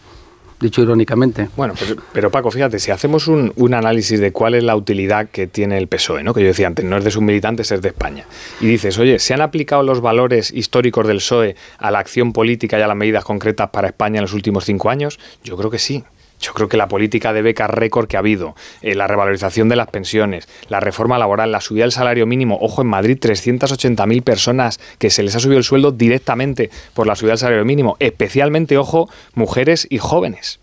[0.60, 1.48] dicho irónicamente.
[1.56, 5.28] Bueno, pues, pero Paco, fíjate, si hacemos un, un, análisis de cuál es la utilidad
[5.28, 6.34] que tiene el PSOE, ¿no?
[6.34, 8.26] que yo decía antes, no es de sus militantes, es de España,
[8.60, 12.78] y dices, oye, ¿se han aplicado los valores históricos del PSOE a la acción política
[12.78, 15.20] y a las medidas concretas para España en los últimos cinco años?
[15.44, 16.04] Yo creo que sí.
[16.40, 19.76] Yo creo que la política de becas récord que ha habido, eh, la revalorización de
[19.76, 24.80] las pensiones, la reforma laboral, la subida del salario mínimo, ojo, en Madrid 380.000 personas
[24.98, 28.78] que se les ha subido el sueldo directamente por la subida del salario mínimo, especialmente,
[28.78, 30.60] ojo, mujeres y jóvenes.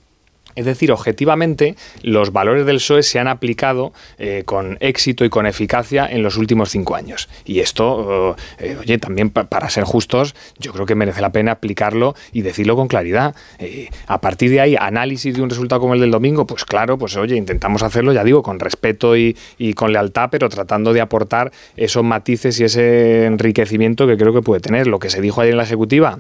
[0.56, 5.46] Es decir, objetivamente, los valores del PSOE se han aplicado eh, con éxito y con
[5.46, 7.30] eficacia en los últimos cinco años.
[7.46, 12.16] Y esto, eh, oye, también para ser justos, yo creo que merece la pena aplicarlo
[12.32, 13.36] y decirlo con claridad.
[13.60, 16.98] Eh, a partir de ahí, análisis de un resultado como el del domingo, pues claro,
[16.98, 21.02] pues oye, intentamos hacerlo, ya digo, con respeto y, y con lealtad, pero tratando de
[21.02, 24.88] aportar esos matices y ese enriquecimiento que creo que puede tener.
[24.88, 26.20] Lo que se dijo ayer en la Ejecutiva,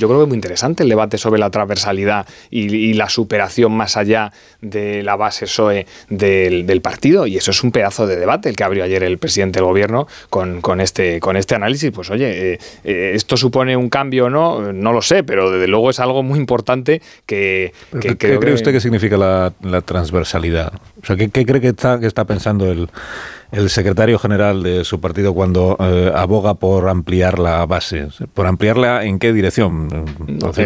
[0.00, 3.96] yo creo que es muy interesante el debate sobre la transversalidad y, la superación más
[3.96, 7.26] allá de la base SOE del, partido.
[7.26, 10.08] Y eso es un pedazo de debate el que abrió ayer el presidente del gobierno
[10.30, 11.90] con, con este, con este análisis.
[11.92, 14.72] Pues oye, eh, eh, ¿esto supone un cambio o no?
[14.72, 17.72] No lo sé, pero desde luego es algo muy importante que...
[18.00, 20.72] ¿Qué cree usted que significa la, transversalidad?
[21.02, 22.88] O sea, ¿qué, cree que está, que está pensando el
[23.52, 28.08] el secretario general de su partido cuando eh, aboga por ampliar la base?
[28.32, 29.88] ¿Por ampliarla en qué dirección?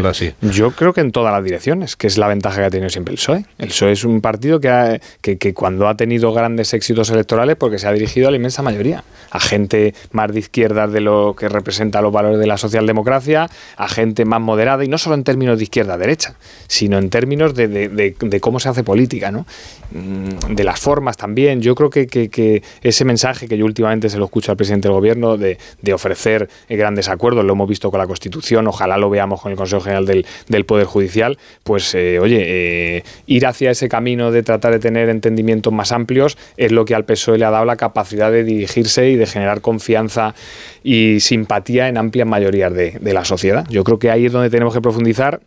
[0.04, 0.32] Así.
[0.42, 3.12] Yo creo que en todas las direcciones, que es la ventaja que ha tenido siempre
[3.12, 3.44] el PSOE.
[3.58, 7.88] El PSOE es un partido que, que, cuando ha tenido grandes éxitos electorales, porque se
[7.88, 12.02] ha dirigido a la inmensa mayoría, a gente más de izquierda de lo que representa
[12.02, 15.64] los valores de la socialdemocracia, a gente más moderada, y no solo en términos de
[15.64, 16.34] izquierda-derecha,
[16.66, 19.46] sino en términos de, de, cómo se hace política, ¿no?
[19.92, 21.62] Mm, de las formas también.
[21.62, 24.94] Yo creo que, que ese mensaje que yo últimamente se lo escucho al presidente del
[24.94, 25.58] gobierno de,
[25.92, 29.56] ofrecer eh, grandes acuerdos, lo hemos visto con la Constitución, ojalá lo veamos con el
[29.56, 34.72] Consejo General del, Poder Judicial, pues eh, oye, eh, ir hacia ese camino de tratar
[34.72, 38.30] de tener entendimientos más amplios es lo que al PSOE le ha dado la capacidad
[38.30, 40.34] de dirigirse y de generar confianza
[40.82, 43.66] y simpatía en amplias mayorías de, de la sociedad.
[43.68, 45.40] Yo creo que ahí es donde tenemos que profundizar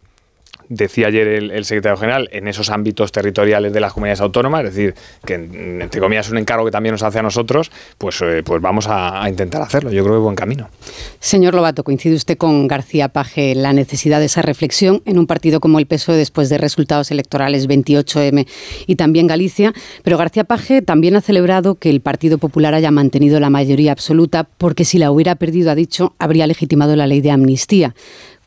[0.70, 4.95] decía ayer el, secretario general, en esos ámbitos territoriales de las comunidades autónomas, es decir,
[5.26, 8.61] que entre comillas es un encargo que también nos hace a nosotros, pues, eh, pues
[8.61, 9.91] vamos a, intentar hacerlo.
[9.91, 10.70] Yo creo que buen camino.
[11.20, 15.59] Señor Lobato, coincide usted con García Paje la necesidad de esa reflexión en un partido
[15.59, 18.47] como el PSOE después de resultados electorales 28M
[18.86, 23.39] y también Galicia, pero García Paje también ha celebrado que el Partido Popular haya mantenido
[23.39, 27.32] la mayoría absoluta porque si la hubiera perdido, ha dicho, habría legitimado la ley de
[27.32, 27.95] amnistía.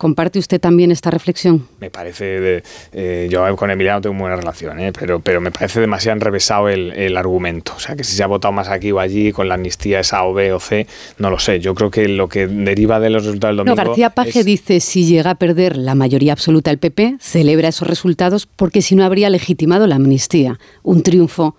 [0.01, 1.68] ¿Comparte usted también esta reflexión?
[1.78, 2.62] Me parece,
[2.94, 6.92] eh, yo con Emiliano tengo buena relación, eh, pero, pero me parece demasiado enrevesado el,
[6.92, 7.74] el, argumento.
[7.76, 10.24] O sea, que si se ha votado más aquí o allí con la amnistía esa
[10.24, 10.86] O, B o C,
[11.18, 11.61] no lo sé.
[11.61, 13.76] Yo creo que lo que deriva de los resultados del domingo...
[13.76, 17.86] No, García Paje dice, si llega a perder la mayoría absoluta el PP, celebra esos
[17.86, 20.59] resultados porque si no habría legitimado la amnistía.
[20.82, 21.57] Un triunfo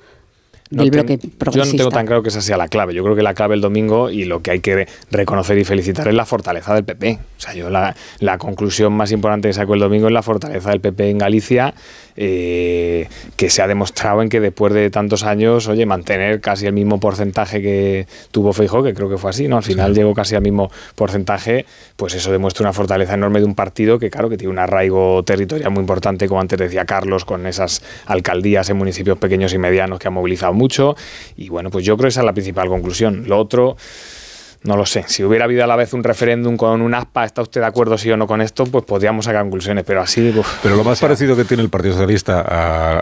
[0.71, 2.93] yo no tengo tan claro que esa sea la clave.
[2.93, 6.07] Yo creo que la clave el domingo y lo que hay que reconocer y felicitar
[6.07, 7.19] es la fortaleza del PP.
[7.41, 10.69] O sea, yo la, la conclusión más importante que saco el domingo es la fortaleza
[10.69, 11.73] del PP en Galicia
[12.15, 16.73] eh, que se ha demostrado en que después de tantos años, oye, mantener casi el
[16.73, 19.57] mismo porcentaje que tuvo Feijóo, que creo que fue así, ¿no?
[19.57, 21.65] Al final llegó casi al mismo porcentaje,
[21.95, 25.23] pues eso demuestra una fortaleza enorme de un partido que, claro, que tiene un arraigo
[25.23, 29.97] territorial muy importante, como antes decía Carlos, con esas alcaldías en municipios pequeños y medianos
[29.97, 30.95] que ha movilizado mucho.
[31.37, 33.23] Y bueno, pues yo creo que esa es la principal conclusión.
[33.27, 33.77] Lo otro
[34.63, 35.05] no lo sé.
[35.07, 37.97] Si hubiera habido a la vez un referéndum con un ASPA, ¿está usted de acuerdo
[37.97, 38.65] sí o no con esto?
[38.65, 40.33] Pues podríamos sacar conclusiones, pero así...
[40.61, 42.41] pero lo más parecido que tiene el Partido Socialista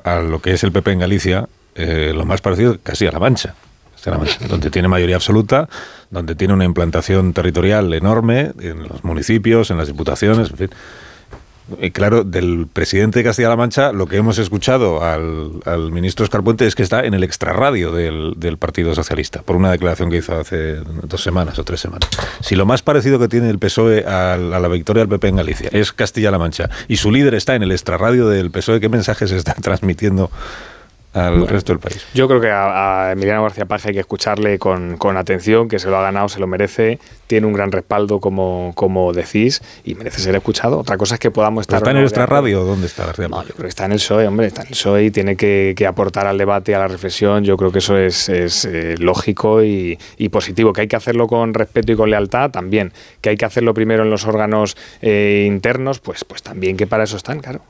[0.03, 3.19] a, lo que es el PP en Galicia, eh, lo más parecido casi a La
[3.19, 3.55] Mancha.
[4.05, 5.67] La Mancha, donde tiene mayoría absoluta,
[6.09, 10.69] donde tiene una implantación territorial enorme en los municipios, en las diputaciones, en fin
[11.93, 16.83] claro, del presidente de Castilla-La Mancha, lo que hemos escuchado al, ministro Escarpuente es que
[16.83, 21.21] está en el extrarradio del, del Partido Socialista, por una declaración que hizo hace dos
[21.21, 22.09] semanas o tres semanas.
[22.41, 25.69] Si lo más parecido que tiene el PSOE a, la victoria del PP en Galicia
[25.71, 29.53] es Castilla-La Mancha y su líder está en el extrarradio del PSOE, ¿qué mensajes está
[29.61, 30.31] transmitiendo
[31.13, 32.05] al resto del país.
[32.13, 35.89] Yo creo que a, Emiliano García Paje hay que escucharle con, con, atención, que se
[35.89, 40.21] lo ha ganado, se lo merece, tiene un gran respaldo, como, como decís, y merece
[40.21, 40.79] ser escuchado.
[40.79, 41.77] Otra cosa es que podamos estar...
[41.77, 44.27] ¿Está en nuestra radio dónde está García No, yo creo que está en el PSOE,
[44.27, 47.43] hombre, está en el PSOE y tiene que, que aportar al debate, a la reflexión.
[47.43, 50.73] Yo creo que eso es, es eh, lógico y, y, positivo.
[50.73, 52.93] Que hay que hacerlo con respeto y con lealtad, también.
[53.21, 57.03] Que hay que hacerlo primero en los órganos eh, internos, pues, pues también que para
[57.03, 57.61] eso están, claro.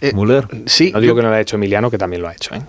[0.00, 0.46] Eh, Müller.
[0.66, 2.54] Sí, no digo que no lo haya hecho Emiliano, que también lo ha hecho.
[2.54, 2.60] ¿eh?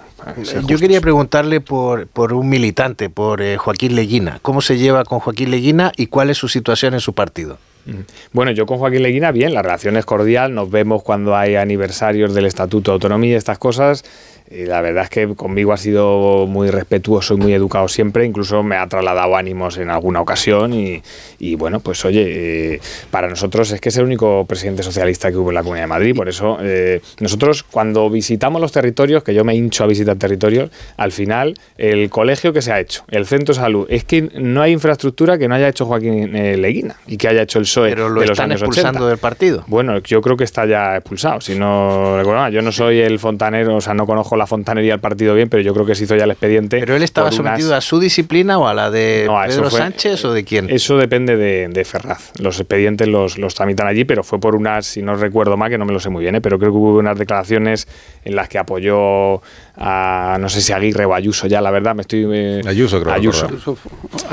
[0.65, 4.39] Yo quería preguntarle por, por un militante, por eh, Joaquín Leguina.
[4.41, 7.57] ¿Cómo se lleva con Joaquín Leguina y cuál es su situación en su partido?
[7.87, 8.01] Mm.
[8.33, 12.33] Bueno, yo con Joaquín Leguina, bien, la relación es cordial, nos vemos cuando hay aniversarios
[12.33, 14.03] del Estatuto de Autonomía, y estas cosas.
[14.49, 18.63] Y la verdad es que conmigo ha sido muy respetuoso y muy educado siempre, incluso
[18.63, 22.81] me ha trasladado ánimos en alguna ocasión y, bueno, pues oye, eh,
[23.11, 25.87] para nosotros es que es el único presidente socialista que hubo en la Comunidad de
[25.87, 30.15] Madrid, por eso eh, nosotros cuando visitamos los territorios, que yo me hincho a visitar
[30.15, 34.29] territorios, al final el colegio que se ha hecho, el centro de salud, es que
[34.33, 37.65] no hay infraestructura que no haya hecho Joaquín eh, Leguina y que haya hecho el
[37.77, 39.09] PSOE Pero lo de los están años expulsando 80.
[39.09, 39.63] del partido.
[39.67, 43.75] Bueno, yo creo que está ya expulsado, si no recuerdo, yo no soy el fontanero,
[43.75, 46.15] o sea, no conozco la fontanería del partido bien, pero yo creo que se hizo
[46.15, 46.79] ya el expediente.
[46.79, 49.79] ¿Pero él estaba unas- sometido a su disciplina o a la de No, Pedro fue-
[49.79, 50.69] Sánchez o de quién?
[50.69, 52.31] Eso depende de, de Ferraz.
[52.39, 55.77] Los expedientes los, los tramitan allí, pero fue por unas, si no recuerdo mal, que
[55.77, 56.41] no me lo sé muy bien, ¿eh?
[56.41, 57.87] pero creo que hubo unas declaraciones
[58.25, 59.41] en las que apoyó
[59.77, 62.25] a, no sé si Aguirre o Ayuso ya, la verdad, me estoy...
[62.31, 63.47] eh, Ayuso, creo Ayuso.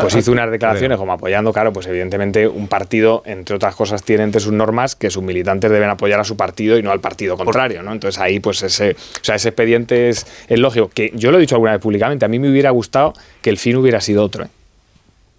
[0.01, 4.25] Pues hizo unas declaraciones como apoyando, claro, pues evidentemente un partido, entre otras cosas, tiene
[4.25, 7.37] entre sus normas que sus militantes deben apoyar a su partido y no al partido
[7.37, 7.93] contrario, ¿no?
[7.93, 10.89] Entonces ahí, pues ese, o sea, ese expediente es, es lógico.
[10.89, 13.59] Que yo lo he dicho alguna vez públicamente, a mí me hubiera gustado que el
[13.59, 14.49] fin hubiera sido otro, ¿eh?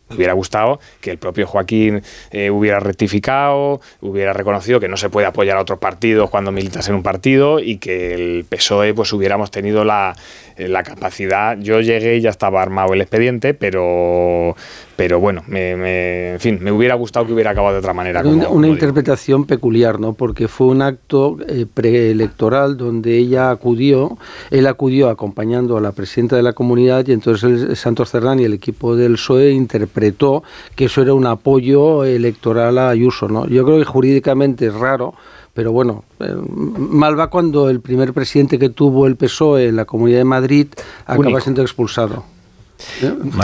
[0.10, 5.26] Hubiera gustado que el propio Joaquín eh, hubiera rectificado, hubiera reconocido que no se puede
[5.26, 9.50] apoyar a otros partidos cuando militas en un partido y que el PSOE pues hubiéramos
[9.50, 10.16] tenido la,
[10.58, 11.58] la capacidad.
[11.60, 14.56] Yo llegué y ya estaba armado el expediente, pero,
[14.96, 18.24] pero bueno, me, me- en fin, me hubiera gustado que hubiera acabado de otra manera.
[18.24, 20.14] Como- una, una interpretación peculiar, ¿no?
[20.14, 24.18] Porque fue un acto eh, preelectoral donde ella acudió,
[24.52, 28.44] él acudió acompañando a la presidenta de la comunidad y entonces el Santos Cerdán y
[28.44, 30.44] el equipo del PSOE interpretó
[30.76, 33.48] que eso era un apoyo electoral a Ayuso, ¿no?
[33.48, 35.14] Yo creo que jurídicamente es raro,
[35.56, 36.36] pero bueno, eh,
[36.78, 40.68] mal va cuando el primer presidente que tuvo el PSOE en la Comunidad de Madrid
[41.06, 41.40] acaba Único.
[41.42, 42.24] siendo expulsado.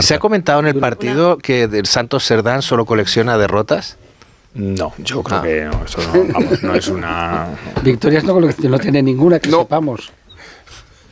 [0.02, 3.98] ¿Se ha comentado en el partido que el Santos Cerdán solo colecciona derrotas?
[4.54, 5.42] No, yo Ah.
[5.42, 5.42] creo
[5.72, 7.48] que no, eso no, vamos, no es una...
[7.84, 10.12] Victorias no, no tiene ninguna que sepamos.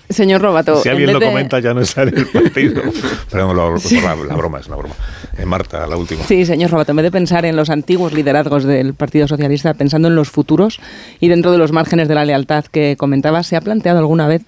[0.09, 2.81] Señor Robato, Si en alguien lo de- comenta ya no está en el partido.
[3.31, 4.95] La- la broma es una broma.
[5.37, 6.23] Eh, Marta, la última.
[6.25, 10.07] Sí, señor Robato, en vez de pensar en los antiguos liderazgos del Partido Socialista, pensando
[10.07, 10.79] en los futuros
[11.19, 14.41] y dentro de los márgenes de la lealtad que comentaba, ¿se ha planteado alguna vez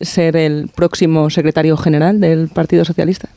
[0.00, 3.28] ser el próximo secretario general del Partido Socialista?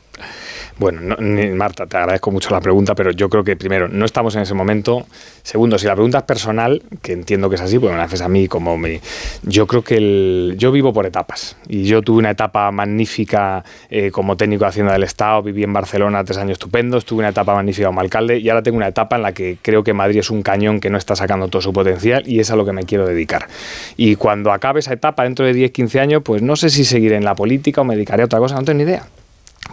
[0.78, 4.36] Bueno, no- Marta, te agradezco mucho la pregunta, pero yo creo que primero, no estamos
[4.36, 5.06] en ese momento.
[5.42, 8.20] Segundo, si la pregunta es personal, que entiendo que es así, porque me la haces
[8.20, 9.00] a mí como mi...
[9.42, 14.12] Yo creo que el, yo vivo por etapas y yo tuve una etapa magnífica eh,
[14.12, 17.54] como técnico de Hacienda del Estado, viví en Barcelona tres años estupendos, tuve una etapa
[17.54, 20.30] magnífica como alcalde y ahora tengo una etapa en la que creo que Madrid es
[20.30, 22.84] un cañón que no está sacando todo su potencial y es a lo que me
[22.84, 23.48] quiero dedicar.
[23.96, 27.16] Y cuando acabe esa etapa, dentro de 10, 15 años, pues no sé si seguiré
[27.16, 29.02] en la política o me dedicaré a otra cosa, no tengo ni idea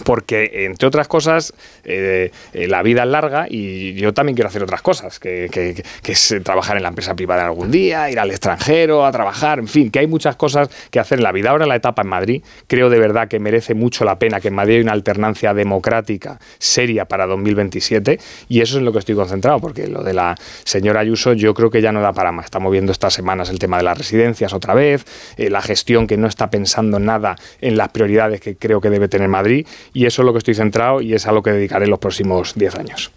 [0.04, 4.64] porque entre otras cosas eh, eh, la vida es larga y yo también quiero hacer
[4.64, 9.06] otras cosas, que, que- es trabajar en la empresa privada algún día, ir al extranjero
[9.06, 11.50] a trabajar, en fin, que hay muchas cosas que hacer en la vida.
[11.52, 14.54] Ahora la etapa en Madrid, creo de verdad que merece mucho la pena que en
[14.56, 18.20] Madrid haya una alternancia democrática seria para 2027
[18.50, 21.54] y eso es en lo que estoy concentrado, porque lo de la señora Ayuso yo
[21.54, 22.46] creo que ya no da para más.
[22.46, 25.06] Estamos viendo estas semanas el tema de las residencias otra vez,
[25.38, 29.08] eh, la gestión que no está pensando nada en las prioridades que creo que debe
[29.08, 31.88] tener Madrid y eso es lo que estoy centrado y es a lo que dedicaré
[31.88, 33.12] los próximos 10 años.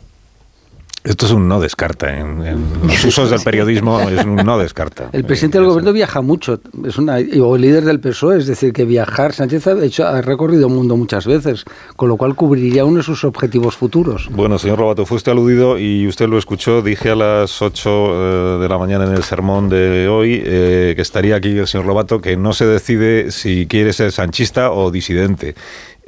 [1.08, 2.18] Esto es un no descarta.
[2.18, 5.08] En, en los usos del periodismo es un no descarta.
[5.12, 8.74] El presidente del gobierno viaja mucho, es una, o el líder del PSOE, es decir,
[8.74, 11.64] que viajar, Sánchez ha, hecho, ha recorrido el mundo muchas veces,
[11.96, 14.28] con lo cual cubriría uno de sus objetivos futuros.
[14.32, 16.82] Bueno, señor Robato, fue usted aludido y usted lo escuchó.
[16.82, 21.36] Dije a las 8 de la mañana en el sermón de hoy eh, que estaría
[21.36, 25.54] aquí el señor Robato, que no se decide si quiere ser sanchista o disidente.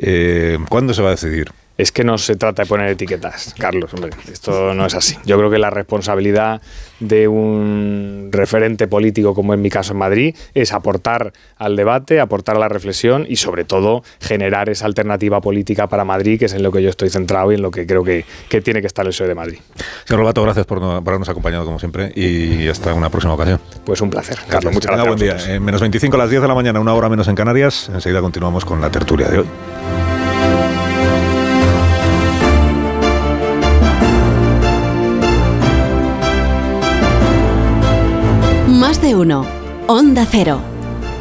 [0.03, 1.51] Eh, ¿Cuándo se va a decidir?
[1.81, 5.17] Es que no se trata de poner etiquetas, Carlos, hombre, esto no es así.
[5.25, 6.61] Yo creo que la responsabilidad
[7.01, 12.57] de un referente político, como en mi caso en Madrid, es aportar al debate, aportar
[12.57, 16.63] a la reflexión y sobre todo generar esa alternativa política para Madrid, que es en
[16.63, 18.27] lo que yo estoy centrado y en lo que creo que,
[18.63, 19.59] tiene que estar el PSOE de Madrid.
[20.05, 23.59] Señor Robato, gracias por, habernos acompañado como siempre y hasta una próxima ocasión.
[23.87, 25.09] Pues un placer, Carlos, muchas gracias.
[25.09, 25.55] Buen día.
[25.55, 27.91] En menos 25 a las 10 de la mañana, una hora menos en Canarias.
[27.93, 29.47] Enseguida continuamos con la tertulia de hoy.
[39.11, 39.45] De uno.
[39.89, 40.61] Onda Cero.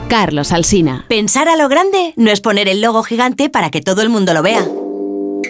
[0.10, 1.06] Carlos Alsina.
[1.08, 4.34] Pensar a lo grande no es poner el logo gigante para que todo el mundo
[4.36, 4.64] lo vea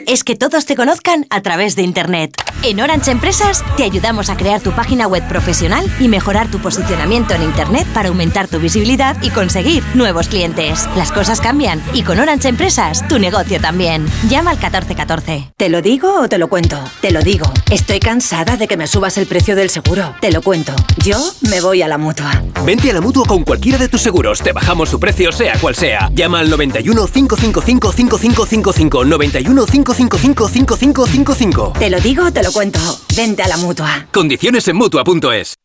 [0.09, 2.33] es que todos te conozcan a través de Internet.
[2.61, 7.33] En Orange Empresas te ayudamos a crear tu página web profesional y mejorar tu posicionamiento
[7.33, 10.85] en Internet para aumentar tu visibilidad y conseguir nuevos clientes.
[10.97, 14.05] Las cosas cambian y con Orange Empresas tu negocio también.
[14.27, 15.53] Llama al 1414.
[15.55, 16.77] ¿Te lo digo o te lo cuento?
[16.99, 17.49] Te lo digo.
[17.71, 20.15] Estoy cansada de que me subas el precio del seguro.
[20.19, 20.73] Te lo cuento.
[20.97, 21.17] Yo
[21.49, 22.43] me voy a la mutua.
[22.65, 24.41] Vente a la mutua con cualquiera de tus seguros.
[24.41, 26.09] Te bajamos su precio, sea cual sea.
[26.13, 30.17] Llama al 91 555 5555 91 555
[30.49, 31.73] 555555.
[31.79, 32.79] Te lo digo, te lo cuento.
[33.15, 34.07] Vente a la mutua.
[34.11, 35.55] Condiciones en mutua.es.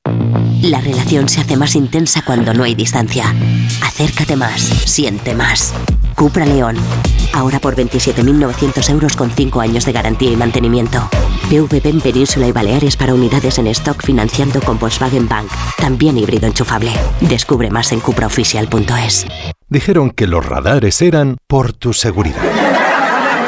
[0.62, 3.34] La relación se hace más intensa cuando no hay distancia.
[3.82, 5.74] Acércate más, siente más.
[6.14, 6.76] Cupra León.
[7.32, 11.08] Ahora por 27.900 euros con 5 años de garantía y mantenimiento.
[11.50, 15.50] PVP en Península y Baleares para unidades en stock financiando con Volkswagen Bank.
[15.76, 16.92] También híbrido enchufable.
[17.20, 19.26] Descubre más en cupraoficial.es.
[19.68, 22.63] Dijeron que los radares eran por tu seguridad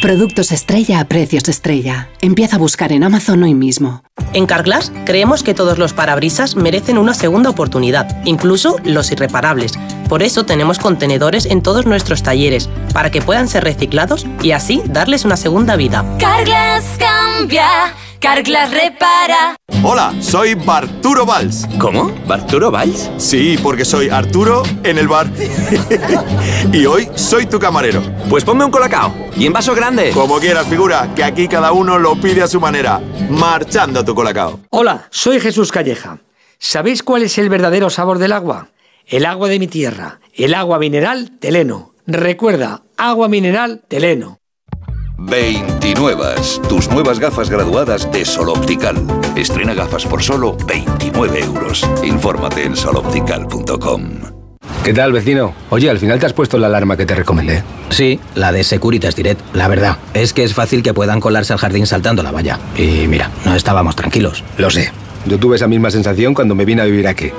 [0.00, 2.08] Productos estrella a precios estrella.
[2.20, 4.02] Empieza a buscar en Amazon hoy mismo.
[4.34, 9.72] En Carglass creemos que todos los parabrisas merecen una segunda oportunidad, incluso los irreparables.
[10.08, 14.82] Por eso tenemos contenedores en todos nuestros talleres, para que puedan ser reciclados y así
[14.84, 16.04] darles una segunda vida.
[16.18, 19.56] Carglass cambia Carglass repara.
[19.82, 21.66] Hola, soy Barturo Valls.
[21.78, 22.12] ¿Cómo?
[22.26, 23.10] ¿Barturo Valls?
[23.18, 25.28] Sí, porque soy Arturo en el bar.
[26.72, 28.02] y hoy soy tu camarero.
[28.28, 30.10] Pues ponme un colacao y en vaso grande.
[30.12, 33.00] Como quieras, figura, que aquí cada uno lo pide a su manera.
[33.30, 34.60] Marchando a tu colacao.
[34.70, 36.18] Hola, soy Jesús Calleja.
[36.58, 38.70] ¿Sabéis cuál es el verdadero sabor del agua?
[39.06, 41.92] El agua de mi tierra, el agua mineral Teleno.
[42.06, 44.40] Recuerda, agua mineral Teleno.
[45.18, 46.24] 29.
[46.68, 48.96] Tus nuevas gafas graduadas de Sol Optical.
[49.34, 51.88] Estrena gafas por solo 29 euros.
[52.04, 54.02] Infórmate en soloptical.com.
[54.84, 55.52] ¿Qué tal, vecino?
[55.70, 57.64] Oye, al final te has puesto la alarma que te recomendé.
[57.90, 59.40] Sí, la de Securitas Direct.
[59.54, 62.60] La verdad, es que es fácil que puedan colarse al jardín saltando la valla.
[62.76, 64.44] Y mira, no estábamos tranquilos.
[64.58, 64.92] Lo sé.
[65.26, 67.32] Yo tuve esa misma sensación cuando me vine a vivir aquí.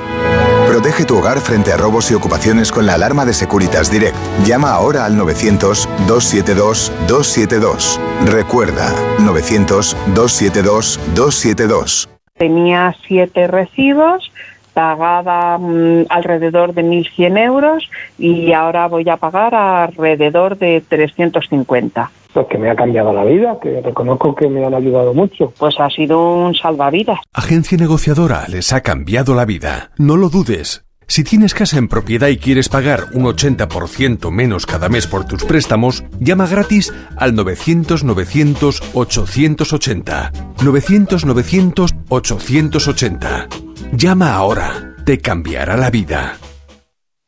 [0.97, 4.15] Protege tu hogar frente a robos y ocupaciones con la alarma de Securitas Direct.
[4.43, 7.99] Llama ahora al 900-272-272.
[8.25, 12.09] Recuerda, 900-272-272.
[12.35, 14.31] Tenía siete recibos,
[14.73, 17.87] pagaba mm, alrededor de 1.100 euros
[18.17, 23.57] y ahora voy a pagar alrededor de 350 pues que me ha cambiado la vida,
[23.59, 25.51] que reconozco que me han ayudado mucho.
[25.57, 27.17] Pues ha sido un salvavidas.
[27.33, 29.89] Agencia negociadora les ha cambiado la vida.
[29.97, 30.86] No lo dudes.
[31.07, 35.45] Si tienes casa en propiedad y quieres pagar un 80% menos cada mes por tus
[35.45, 40.31] préstamos, llama gratis al 900-900-880.
[40.57, 43.47] 900-900-880.
[43.93, 44.95] Llama ahora.
[45.05, 46.35] Te cambiará la vida.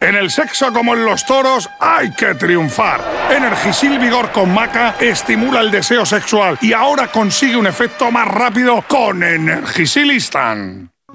[0.02, 3.02] En el sexo como en los toros hay que triunfar.
[3.32, 8.84] Energisil Vigor con Maca estimula el deseo sexual y ahora consigue un efecto más rápido
[8.88, 10.92] con Energisilistan.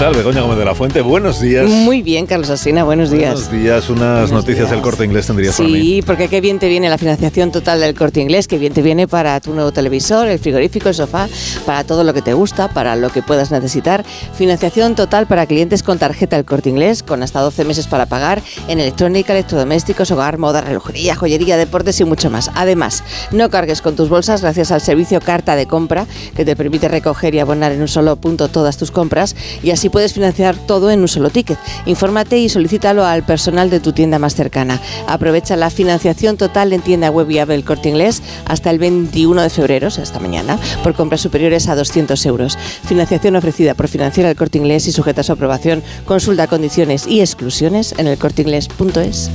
[0.00, 1.02] Tal, Begoña Gómez de la Fuente?
[1.02, 1.68] Buenos días.
[1.68, 3.34] Muy bien, Carlos Asina, buenos días.
[3.34, 5.78] Buenos días, unas noticias del corte inglés tendrías sí, para mí.
[5.78, 8.80] Sí, porque qué bien te viene la financiación total del corte inglés, qué bien te
[8.80, 11.28] viene para tu nuevo televisor, el frigorífico, el sofá,
[11.66, 14.02] para todo lo que te gusta, para lo que puedas necesitar.
[14.34, 18.40] Financiación total para clientes con tarjeta del corte inglés, con hasta 12 meses para pagar,
[18.68, 22.50] en electrónica, electrodomésticos, hogar, moda, relojería, joyería, deportes y mucho más.
[22.54, 26.88] Además, no cargues con tus bolsas gracias al servicio Carta de Compra, que te permite
[26.88, 30.90] recoger y abonar en un solo punto todas tus compras y así puedes financiar todo
[30.90, 31.58] en un solo ticket.
[31.86, 34.80] Infórmate y solicítalo al personal de tu tienda más cercana.
[35.06, 39.50] Aprovecha la financiación total en tienda web viable El Corte Inglés hasta el 21 de
[39.50, 42.58] febrero, o sea, hasta mañana, por compras superiores a 200 euros.
[42.84, 45.82] Financiación ofrecida por Financiera El Corte Inglés y sujeta a su aprobación.
[46.06, 49.30] Consulta condiciones y exclusiones en elcorteinglés.es.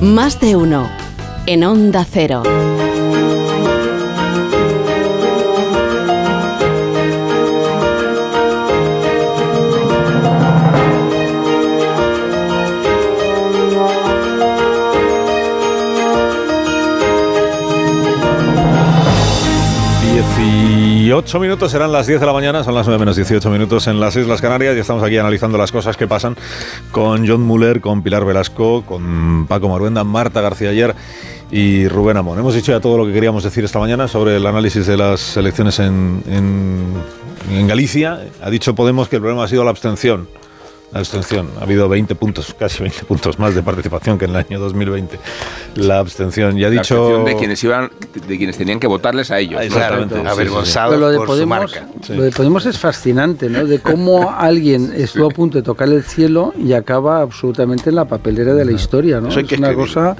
[0.00, 0.90] Más de uno
[1.46, 2.42] en Onda Cero.
[21.04, 23.88] Y 8 minutos serán las 10 de la mañana, son las 9 menos 18 minutos
[23.88, 26.34] en las Islas Canarias y estamos aquí analizando las cosas que pasan
[26.92, 30.94] con John Muller, con Pilar Velasco, con Paco Maruenda, Marta García ayer
[31.50, 32.38] y Rubén Amón.
[32.38, 35.36] Hemos dicho ya todo lo que queríamos decir esta mañana sobre el análisis de las
[35.36, 38.20] elecciones en, en Galicia.
[38.40, 40.26] Ha dicho Podemos que el problema ha sido la abstención
[40.94, 41.48] la abstención.
[41.60, 45.18] Ha habido 20 puntos, casi 20 puntos más de participación que en el año 2020.
[45.76, 46.56] La abstención.
[46.56, 46.94] Ya ha dicho.
[46.94, 47.90] La abstención de quienes iban,
[48.28, 49.60] de quienes tenían que votarles a ellos.
[49.60, 50.14] Exactamente.
[50.14, 51.88] Claro, avergonzados lo de por Podemos, su marca.
[52.14, 53.64] Lo de Podemos es fascinante, ¿no?
[53.66, 58.04] De cómo alguien estuvo a punto de tocar el cielo y acaba absolutamente en la
[58.06, 59.28] papelera de la historia, ¿no?
[59.28, 60.16] Eso hay es una cosa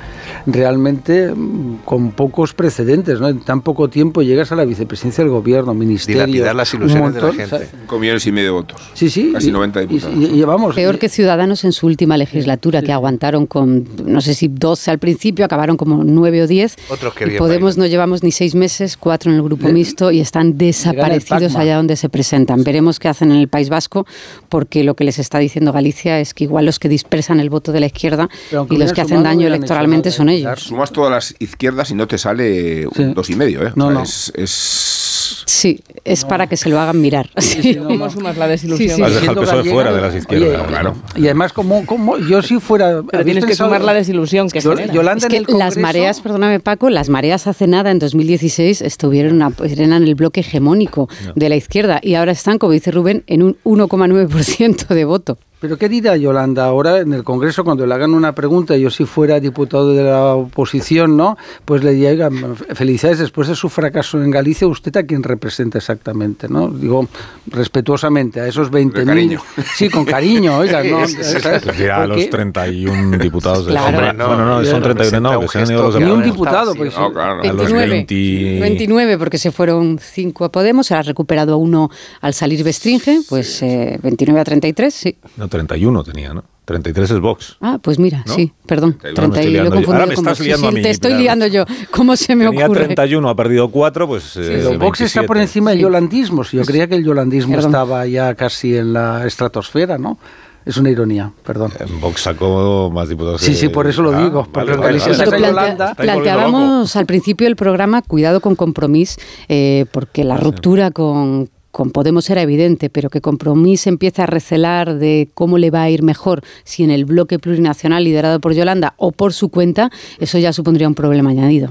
[0.46, 3.28] realmente mm, con pocos precedentes, ¿no?
[3.28, 6.24] En tan poco tiempo llegas a la vicepresidencia del gobierno, ministerio.
[6.26, 7.68] Dilapidar las un ilusiones de la montón, gente.
[8.00, 8.80] millones y medio de votos.
[8.94, 9.30] Sí, sí.
[9.32, 10.16] Casi y- 90 y- diputados.
[10.18, 14.34] y- y vamos, Peor que Ciudadanos en su última legislatura, que aguantaron con, no sé
[14.34, 16.76] si 12 al principio, acabaron como 9 o 10.
[16.88, 20.10] Otros Y querían Podemos no llevamos ni seis meses, cuatro en el grupo Le- mixto
[20.10, 22.62] y están desaparecidos allá donde se presentan.
[22.64, 24.06] Veremos qué hacen en el País Vasco,
[24.48, 27.72] porque lo que les está diciendo Galicia es que igual los que dispersan el voto
[27.72, 28.28] de la izquierda
[28.70, 30.60] y los que hacen daño electoralmente son ellos.
[30.60, 33.72] Sumas todas las izquierdas y no te sale un dos y medio, ¿eh?
[33.74, 34.02] O No, sea, no.
[34.02, 37.30] Es, es- Sí, es para que se lo hagan mirar.
[37.38, 37.76] Sí.
[37.76, 40.60] ¿Cómo sumas la Sí, sí, Has dejado el siendo PSOE gallega, fuera de las izquierdas,
[40.60, 40.94] oye, claro.
[41.16, 42.86] Y además, como, como yo si fuera...
[43.02, 44.92] Pero ¿habéis tienes que sumar la desilusión que Yo- genera.
[44.92, 49.42] Yolanda es en que las mareas, perdóname Paco, las mareas hace nada, en 2016, estuvieron
[49.42, 53.42] a- eran el bloque hegemónico de la izquierda y ahora están, como dice Rubén, en
[53.42, 55.38] un 1,9% de voto.
[55.64, 58.76] Pero ¿qué dirá Yolanda ahora en el Congreso cuando le hagan una pregunta?
[58.76, 61.38] Yo si fuera diputado de la oposición, ¿no?
[61.64, 62.28] Pues le diría, "Oiga,
[62.74, 66.50] felicidades después de su fracaso en Galicia, ¿usted a quién representa exactamente?
[66.50, 66.68] ¿no?
[66.68, 67.08] Digo,
[67.46, 69.06] respetuosamente, a esos 20.000...
[69.06, 69.40] cariño.
[69.74, 70.98] Sí, con cariño, oiga, ¿no?
[71.94, 73.96] A los Porque- 31 diputados del Claro.
[73.96, 76.74] Hombre, no, no, no, son 31, no, que se han ido los Ni un diputado,
[76.74, 77.40] pues No, claro.
[77.40, 77.88] A los 29.
[77.88, 78.60] 20.
[78.60, 81.90] 29, porque se fueron 5 a Podemos, se ha recuperado uno
[82.20, 85.16] al salir Bestringe, pues eh, 29 a 33, sí.
[85.62, 86.44] No, 31 tenía, ¿no?
[86.64, 87.56] 33 es Vox.
[87.60, 88.34] Ah, pues mira, ¿No?
[88.34, 88.96] sí, perdón.
[89.02, 89.74] Ahora me 30 estoy y lo he liando yo.
[89.74, 91.64] confundido Ahora me estás liando Sí, a mí, te estoy liando yo.
[91.90, 92.84] ¿Cómo se me Tenía ocurre?
[92.86, 94.36] 31, ha perdido 4, pues.
[94.36, 95.26] eh, Pero Vox está 27.
[95.26, 96.42] por encima del yolandismo.
[96.44, 97.70] Si yo creía que el yolandismo Perdón.
[97.70, 100.18] estaba ya casi en la estratosfera, ¿no?
[100.64, 101.70] Es una ironía, perdón.
[102.00, 103.42] Vox sacó más diputados.
[103.42, 105.14] Sí, que- sí, por eso lo Ah, digo, vale, porque vale, vale.
[105.14, 105.94] plantea- Yolanda.
[105.94, 112.30] Planteábamos al principio del programa cuidado con compromiso, eh, porque la ruptura con, con Podemos
[112.30, 116.42] era evidente, pero que Compromís empieza a recelar de cómo le va a ir mejor
[116.62, 120.86] si en el bloque plurinacional liderado por Yolanda o por su cuenta, eso ya supondría
[120.86, 121.70] un problema añadido.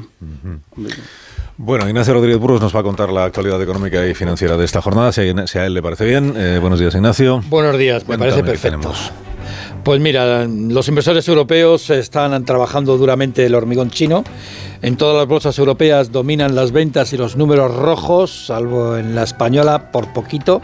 [1.55, 4.81] Bueno, Ignacio Rodríguez Burgos nos va a contar la actualidad económica y financiera de esta
[4.81, 6.33] jornada, si a, él le parece bien.
[6.35, 7.41] Eh, buenos días, Ignacio.
[7.49, 8.91] Buenos días, me Cuéntame parece perfecto.
[9.83, 14.23] Pues mira, los inversores europeos están trabajando duramente el hormigón chino.
[14.81, 19.23] En todas las bolsas europeas dominan las ventas y los números rojos, salvo en la
[19.23, 20.61] española por poquito,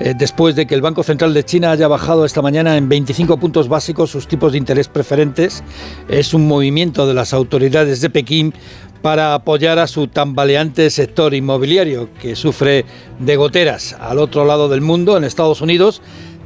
[0.00, 3.36] eh, después de que el Banco Central de China haya bajado esta mañana en 25
[3.36, 5.62] puntos básicos sus tipos de interés preferentes.
[6.08, 8.54] Es un movimiento de las autoridades de Pekín
[9.02, 12.86] para apoyar a su tambaleante sector inmobiliario, que sufre
[13.18, 16.00] de goteras al otro lado del mundo, en Estados Unidos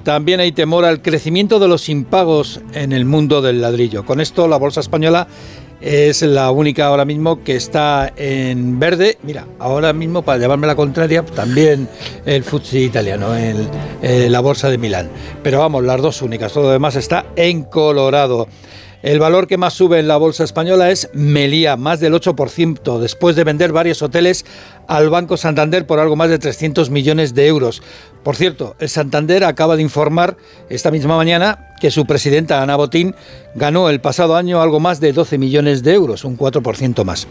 [0.09, 4.07] también hay temor al crecimiento de los impagos en el mundo del ladrillo.
[4.07, 5.29] Con esto, la bolsa española
[5.83, 9.19] es la única ahora mismo que está en verde.
[9.23, 11.91] Mira, ahora mismo, para llevarme la contraria, también
[12.25, 15.11] el FTSE italiano, eh, la bolsa de Milán.
[15.43, 16.55] Pero vamos, las dos únicas.
[16.55, 18.49] Todo lo demás está en colorado.
[19.01, 23.37] El valor que más sube en la bolsa española es Melía, más del 8%, después
[23.37, 24.45] de vender varios hoteles
[24.89, 27.81] al Banco Santander por algo más de 300 millones de euros.
[28.25, 30.37] Por cierto, el Santander acaba de informar
[30.69, 33.15] esta misma mañana que su presidenta Ana Botín
[33.55, 37.29] ganó el pasado año algo más de 12 millones de euros, un 4% más.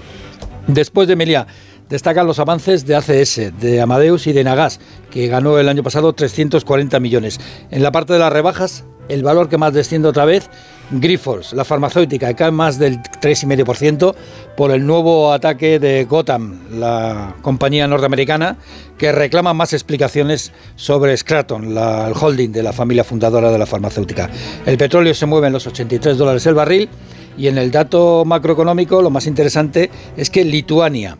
[0.67, 1.47] Después de Meliá,
[1.89, 4.79] destacan los avances de ACS, de Amadeus y de Nagas,
[5.11, 7.41] que ganó el año pasado 340 millones.
[7.71, 10.49] En la parte de las rebajas, el valor que más desciende otra vez,
[10.89, 14.15] Grifols, la farmacéutica, cae más del 3,5%
[14.55, 18.57] por el nuevo ataque de Gotham, la compañía norteamericana,
[18.97, 24.29] que reclama más explicaciones sobre Scraton, el holding de la familia fundadora de la farmacéutica.
[24.65, 26.89] El petróleo se mueve en los 83 dólares el barril
[27.37, 31.17] y en el dato macroeconómico lo más interesante es que Lituania,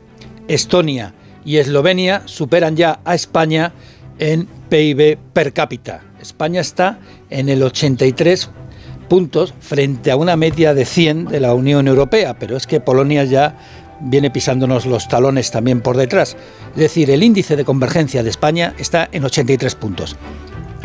[0.47, 1.13] Estonia
[1.43, 3.73] y Eslovenia superan ya a España
[4.17, 6.01] en PIB per cápita.
[6.21, 6.99] España está
[7.29, 8.49] en el 83
[9.07, 13.23] puntos frente a una media de 100 de la Unión Europea, pero es que Polonia
[13.23, 13.57] ya
[13.99, 16.37] viene pisándonos los talones también por detrás.
[16.73, 20.15] Es decir, el índice de convergencia de España está en 83 puntos,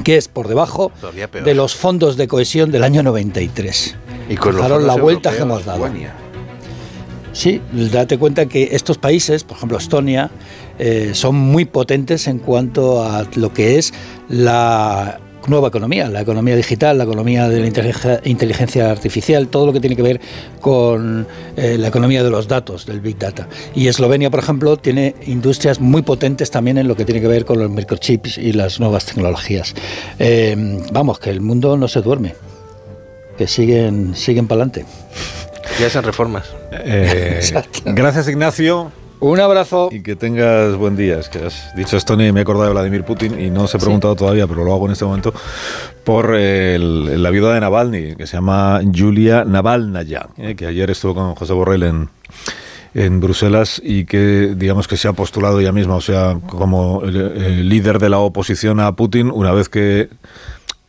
[0.04, 0.92] que es por debajo
[1.44, 3.96] de los fondos de cohesión del año 93.
[4.28, 5.88] Y con los la vuelta que hemos dado.
[7.32, 10.30] Sí, date cuenta que estos países, por ejemplo Estonia,
[10.78, 13.94] eh, son muy potentes en cuanto a lo que es
[14.28, 15.18] la
[15.48, 19.80] nueva economía, la economía digital, la economía de la inteligencia, inteligencia artificial, todo lo que
[19.80, 20.20] tiene que ver
[20.60, 21.26] con
[21.56, 23.48] eh, la economía de los datos, del Big Data.
[23.74, 27.44] Y Eslovenia, por ejemplo, tiene industrias muy potentes también en lo que tiene que ver
[27.44, 29.74] con los microchips y las nuevas tecnologías.
[30.18, 32.34] Eh, vamos, que el mundo no se duerme,
[33.36, 34.86] que siguen, siguen para adelante.
[35.80, 36.44] Ya esas reformas.
[36.72, 37.40] Eh,
[37.84, 38.92] gracias, Ignacio.
[39.22, 39.88] Un abrazo.
[39.92, 41.20] Y que tengas buen día.
[41.20, 43.74] Es que has dicho Estonia y me he acordado de Vladimir Putin y no os
[43.74, 45.32] he preguntado todavía, pero lo hago en este momento,
[46.02, 51.14] por el- la viuda de Navalny, que se llama Julia Navalnaya, eh, que ayer estuvo
[51.14, 52.08] con José Borrell en,
[52.94, 57.14] en Bruselas y que digamos que se ha postulado ella misma, o sea, como el,
[57.16, 60.08] el líder de la oposición a Putin, una vez que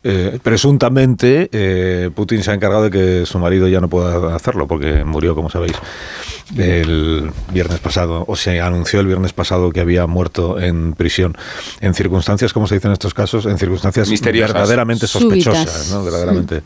[0.06, 4.68] eh, presuntamente eh, Putin se ha encargado de que su marido ya no pueda hacerlo
[4.68, 5.72] porque murió, como sabéis,
[6.58, 11.36] el viernes pasado, o se anunció el viernes pasado que había muerto en prisión
[11.80, 14.52] en circunstancias, como se dice en estos casos, en circunstancias Misteriosas.
[14.52, 16.04] verdaderamente sospechosas, ¿no?
[16.04, 16.62] verdaderamente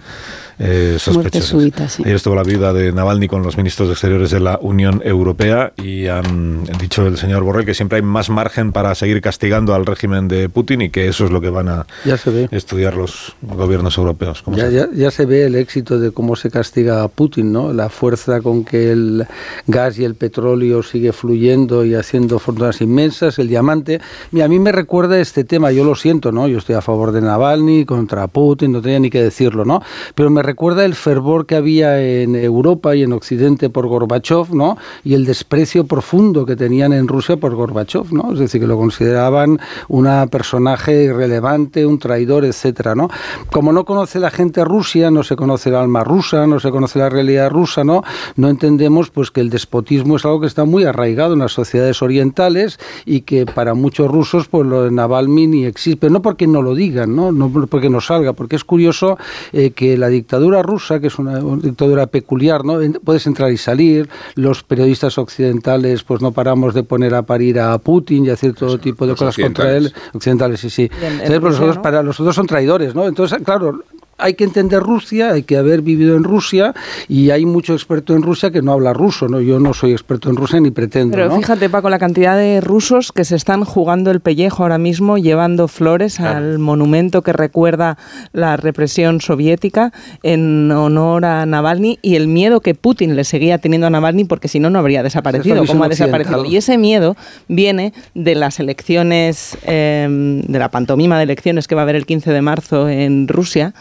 [0.58, 1.48] eh, Muerte sospechosas.
[1.48, 2.02] súbita, sí.
[2.04, 5.72] Ayer estuvo la viuda de Navalny con los ministros de Exteriores de la Unión Europea
[5.82, 9.86] y han dicho el señor Borrell que siempre hay más margen para seguir castigando al
[9.86, 12.48] régimen de Putin y que eso es lo que van a Ya se ve.
[12.50, 14.42] estudiar los gobiernos europeos.
[14.42, 17.52] ¿Cómo Ya, se- ya, ya se ve el éxito de cómo se castiga a Putin,
[17.52, 17.72] ¿no?
[17.72, 19.26] La fuerza con que el
[19.66, 24.00] gas y el petróleo sigue fluyendo y haciendo fortunas inmensas, el diamante.
[24.32, 26.48] Mira, a mí me recuerda este tema, yo lo siento, ¿no?
[26.48, 29.82] Yo estoy a favor de Navalny, contra Putin, no tenía ni que decirlo, ¿no?
[30.14, 34.78] Pero me recuerda el fervor que había en Europa y en Occidente por Gorbachev, ¿no?
[35.04, 38.32] Y el desprecio profundo que tenían en Rusia por Gorbachev, ¿no?
[38.32, 43.10] Es decir, que lo consideraban un personaje irrelevante, un traidor, etcétera, ¿no?
[43.52, 46.98] Como no conoce la gente Rusia, no se conoce el alma rusa, no se conoce
[46.98, 48.02] la realidad rusa, ¿no?
[48.36, 52.00] No entendemos pues que el despotismo es algo que está muy arraigado en las sociedades
[52.00, 56.46] orientales y que para muchos rusos pues lo de Navalny ni existe, pero no porque
[56.46, 57.32] no lo digan, ¿no?
[57.32, 59.18] No porque no salga, porque es curioso
[59.52, 62.78] eh, que la dictadura rusa, que es una, una dictadura peculiar, ¿no?
[63.04, 67.76] Puedes entrar y salir, los periodistas occidentales pues no paramos de poner a parir a
[67.78, 70.82] Putin y hacer todo tipo de los cosas contra él, occidentales, sí, sí.
[70.82, 71.82] Y en- en Entonces, pues, Rusia, nosotros ¿no?
[71.82, 73.06] para los otros son traidores, ¿no?
[73.06, 73.80] Entonces, claro,
[74.18, 76.74] hay que entender Rusia, hay que haber vivido en Rusia
[77.08, 79.40] y hay mucho experto en Rusia que no habla ruso, ¿no?
[79.40, 81.36] Yo no soy experto en Rusia ni pretendo, Pero ¿no?
[81.36, 85.68] fíjate, Paco, la cantidad de rusos que se están jugando el pellejo ahora mismo, llevando
[85.68, 87.96] flores al monumento que recuerda
[88.32, 89.92] la represión soviética
[90.24, 94.48] en honor a Navalny y el miedo que Putin le seguía teniendo a Navalny porque
[94.48, 96.44] si no, no habría desaparecido, como ha desaparecido.
[96.44, 97.16] Y ese miedo
[97.46, 102.06] viene de las elecciones, eh, de la pantomima de elecciones que va a haber el
[102.06, 103.74] 15 de marzo en Rusia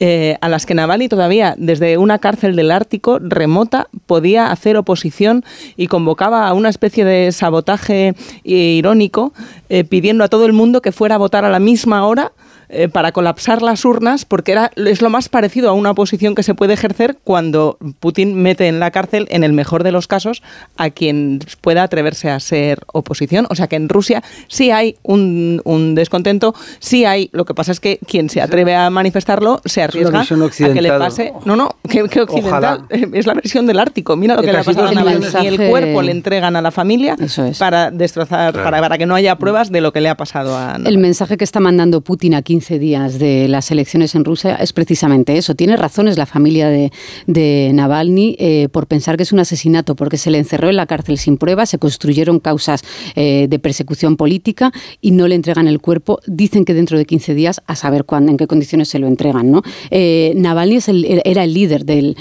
[0.00, 5.44] eh, a las que Navalny todavía desde una cárcel del Ártico remota podía hacer oposición
[5.76, 9.32] y convocaba a una especie de sabotaje irónico
[9.68, 12.32] eh, pidiendo a todo el mundo que fuera a votar a la misma hora
[12.70, 16.42] eh, para colapsar las urnas, porque era, es lo más parecido a una oposición que
[16.42, 20.42] se puede ejercer cuando Putin mete en la cárcel, en el mejor de los casos,
[20.76, 23.46] a quien pueda atreverse a ser oposición.
[23.48, 27.72] O sea que en Rusia sí hay un, un descontento, sí hay, lo que pasa
[27.72, 31.32] es que quien se atreve a manifestarlo se arriesga a que le pase...
[31.46, 34.14] No, no, que, que occidental, es la versión del Ártico.
[34.16, 35.26] Mira lo que, le ha pasado a Navalny.
[35.42, 37.16] Y el cuerpo le entregan a la familia
[37.58, 40.66] para destrozar, para, para que no haya pruebas de lo que le ha pasado a
[40.66, 40.88] Navalny.
[40.88, 44.72] El mensaje que está mandando Putin aquí 15 días de las elecciones en Rusia es
[44.72, 45.54] precisamente eso.
[45.54, 50.32] Tiene razones la familia de, Navalny eh, por pensar que es un asesinato, porque se
[50.32, 52.82] le encerró en la cárcel sin pruebas, se construyeron causas
[53.14, 56.18] eh, de persecución política y no le entregan el cuerpo.
[56.26, 59.52] Dicen que dentro de 15 días, a saber cuándo, en qué condiciones se lo entregan.
[59.52, 59.62] ¿no?
[59.92, 62.16] Eh, Navalny es era el líder del,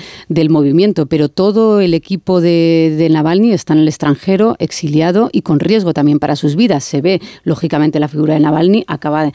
[0.50, 5.94] movimiento, pero todo el equipo de, Navalny está en el extranjero, exiliado y con riesgo
[5.94, 6.84] también para sus vidas.
[6.84, 9.32] Se ve, lógicamente, la figura de Navalny acaba,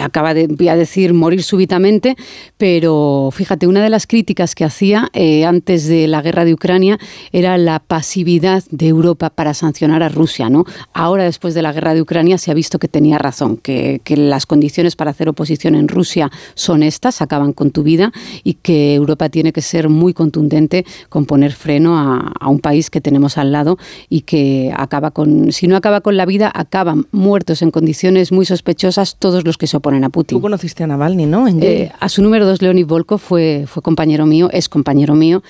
[0.00, 2.16] acaba de, voy a decir, morir súbitamente,
[2.56, 6.98] pero fíjate, una de las críticas que hacía eh, antes de la guerra de Ucrania
[7.32, 10.48] era la pasividad de Europa para sancionar a Rusia.
[10.50, 10.64] ¿no?
[10.92, 14.46] Ahora, después de la guerra de Ucrania, se ha visto que tenía razón, que, las
[14.46, 18.12] condiciones para hacer oposición en Rusia son estas, acaban con tu vida,
[18.44, 22.88] y que Europa tiene que ser muy contundente con poner freno a, a un país
[22.90, 23.78] que tenemos al lado
[24.08, 28.46] y que acaba con, si no acaba con la vida, acaban muertos en condiciones muy
[28.46, 30.25] sospechosas todos los que se oponen a Putin.
[30.26, 31.46] Tú conociste a Navalny, ¿no?
[31.48, 35.42] Eh, a su número dos, Leonid Volkov, fue, fue compañero mío, es compañero mío.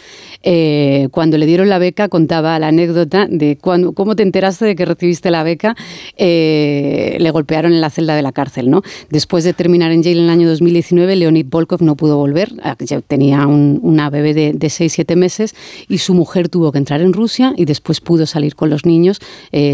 [0.43, 4.77] Eh, cuando le dieron la beca, contaba la anécdota de cuando, cómo te enteraste de
[4.77, 5.77] que recibiste la beca.
[6.17, 8.83] Eh, le golpearon en la celda de la cárcel, ¿no?
[9.11, 12.53] Después de terminar en Yale en el año 2019, Leonid Volkov no pudo volver.
[12.81, 15.55] Ya tenía un, una bebé de, de 6-7 meses
[15.89, 19.21] y su mujer tuvo que entrar en Rusia y después pudo salir con los niños.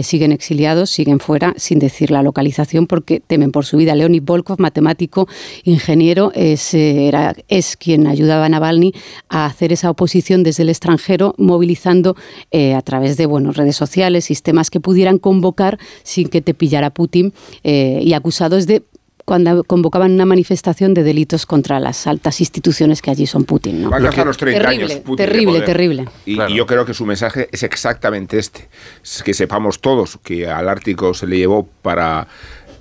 [0.03, 3.95] siguen exiliados, siguen fuera, sin decir la localización porque temen por su vida.
[3.95, 4.92] Leonid Volkov, matemático,
[5.65, 8.93] ingeniero, es, era, es quien ayudaba a Navalny
[9.29, 12.17] a hacer esa oposición desde el extranjero, movilizando
[12.51, 16.91] eh, a través de bueno, redes sociales, sistemas que pudieran convocar sin que te pillara
[16.91, 17.33] Putin
[17.65, 18.83] eh, y acusados de
[19.25, 23.83] cuando convocaban una manifestación de delitos contra las altas instituciones que allí son Putin.
[23.83, 23.91] ¿no?
[23.91, 26.09] Va a alcanzar los 30 terrible, años Putin terrible, terrible.
[26.27, 28.69] Y, y, yo creo que su mensaje es exactamente este.
[29.03, 32.27] Es que sepamos todos que al Ártico se le llevó para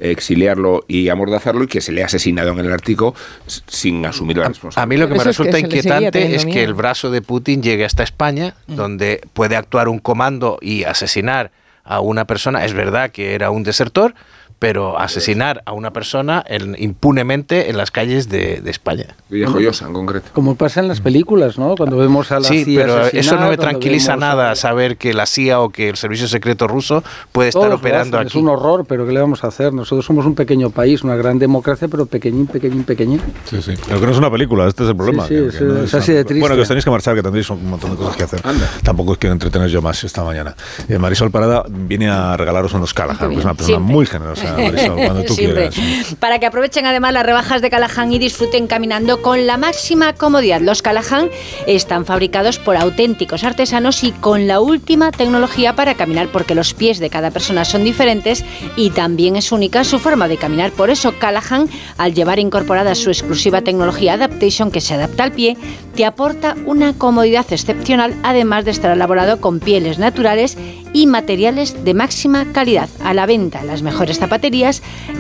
[0.01, 3.15] exiliarlo y amordazarlo y que se le ha asesinado en el Ártico
[3.45, 4.83] sin asumir la responsabilidad.
[4.83, 7.61] A mí lo que me resulta es que inquietante es que el brazo de Putin
[7.61, 8.75] llegue hasta España, mm.
[8.75, 11.51] donde puede actuar un comando y asesinar
[11.83, 12.65] a una persona.
[12.65, 14.15] Es verdad que era un desertor,
[14.61, 19.07] pero asesinar a una persona en, impunemente en las calles de, de España.
[19.31, 20.29] Y Joyosa, en concreto.
[20.33, 21.73] Como pasa en las películas, ¿no?
[21.75, 24.55] Cuando vemos a la sí, CIA pero eso no me tranquiliza nada a...
[24.55, 28.27] saber que la CIA o que el Servicio Secreto ruso puede estar Todos operando hacen,
[28.27, 28.37] aquí.
[28.37, 29.73] Es un horror, pero ¿qué le vamos a hacer?
[29.73, 33.19] Nosotros somos un pequeño país, una gran democracia, pero pequeñín, pequeñín, pequeñín.
[33.45, 33.73] Sí, sí.
[33.87, 35.27] Pero que no es una película, este es el problema.
[35.27, 36.39] Sí, sí, que, que no es así de triste.
[36.39, 38.41] Bueno, que os tenéis que marchar, que tendréis un montón de cosas que hacer.
[38.43, 38.69] Anda.
[38.83, 40.55] Tampoco os quiero entretener yo más esta mañana.
[40.87, 43.95] Eh, Marisol Parada viene a regalaros unos Callahan, que es una persona Siempre.
[43.95, 45.69] muy generosa, Marisol, cuando tú Siempre.
[45.69, 46.15] quieras.
[46.19, 50.61] Para que aprovechen además las rebajas de Callahan y disfruten caminando con la máxima comodidad.
[50.61, 51.29] Los Callahan
[51.67, 56.99] están fabricados por auténticos artesanos y con la última tecnología para caminar porque los pies
[56.99, 58.43] de cada persona son diferentes
[58.75, 60.71] y también es única su forma de caminar.
[60.71, 65.57] Por eso Callahan, al llevar incorporada su exclusiva tecnología Adaptation que se adapta al pie,
[65.95, 70.57] te aporta una comodidad excepcional además de estar elaborado con pieles naturales
[70.93, 72.89] y materiales de máxima calidad.
[73.03, 74.19] A la venta en las mejores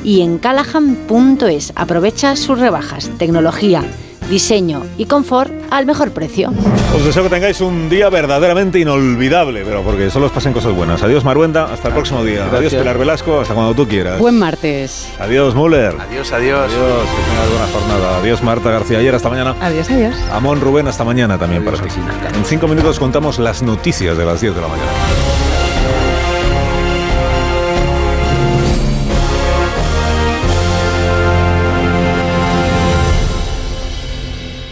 [0.03, 1.73] y en callahan.es.
[1.75, 3.83] Aprovecha sus rebajas, tecnología,
[4.29, 6.51] diseño y confort al mejor precio.
[6.95, 11.03] Os deseo que tengáis un día verdaderamente inolvidable, pero porque solo os pasen cosas buenas.
[11.03, 12.47] Adiós Maruenda, hasta el próximo día.
[12.47, 12.59] Gracias.
[12.59, 14.19] Adiós Pilar Velasco, hasta cuando tú quieras.
[14.19, 15.07] Buen martes.
[15.19, 15.95] Adiós Müller.
[15.99, 16.71] Adiós, adiós.
[16.71, 18.17] Adiós, que tengas buena jornada.
[18.17, 19.55] Adiós Marta García ayer, hasta mañana.
[19.61, 20.15] Adiós, adiós.
[20.31, 21.89] Amón Rubén, hasta mañana también para ti.
[22.35, 25.50] En cinco minutos contamos las noticias de las 10 de la mañana.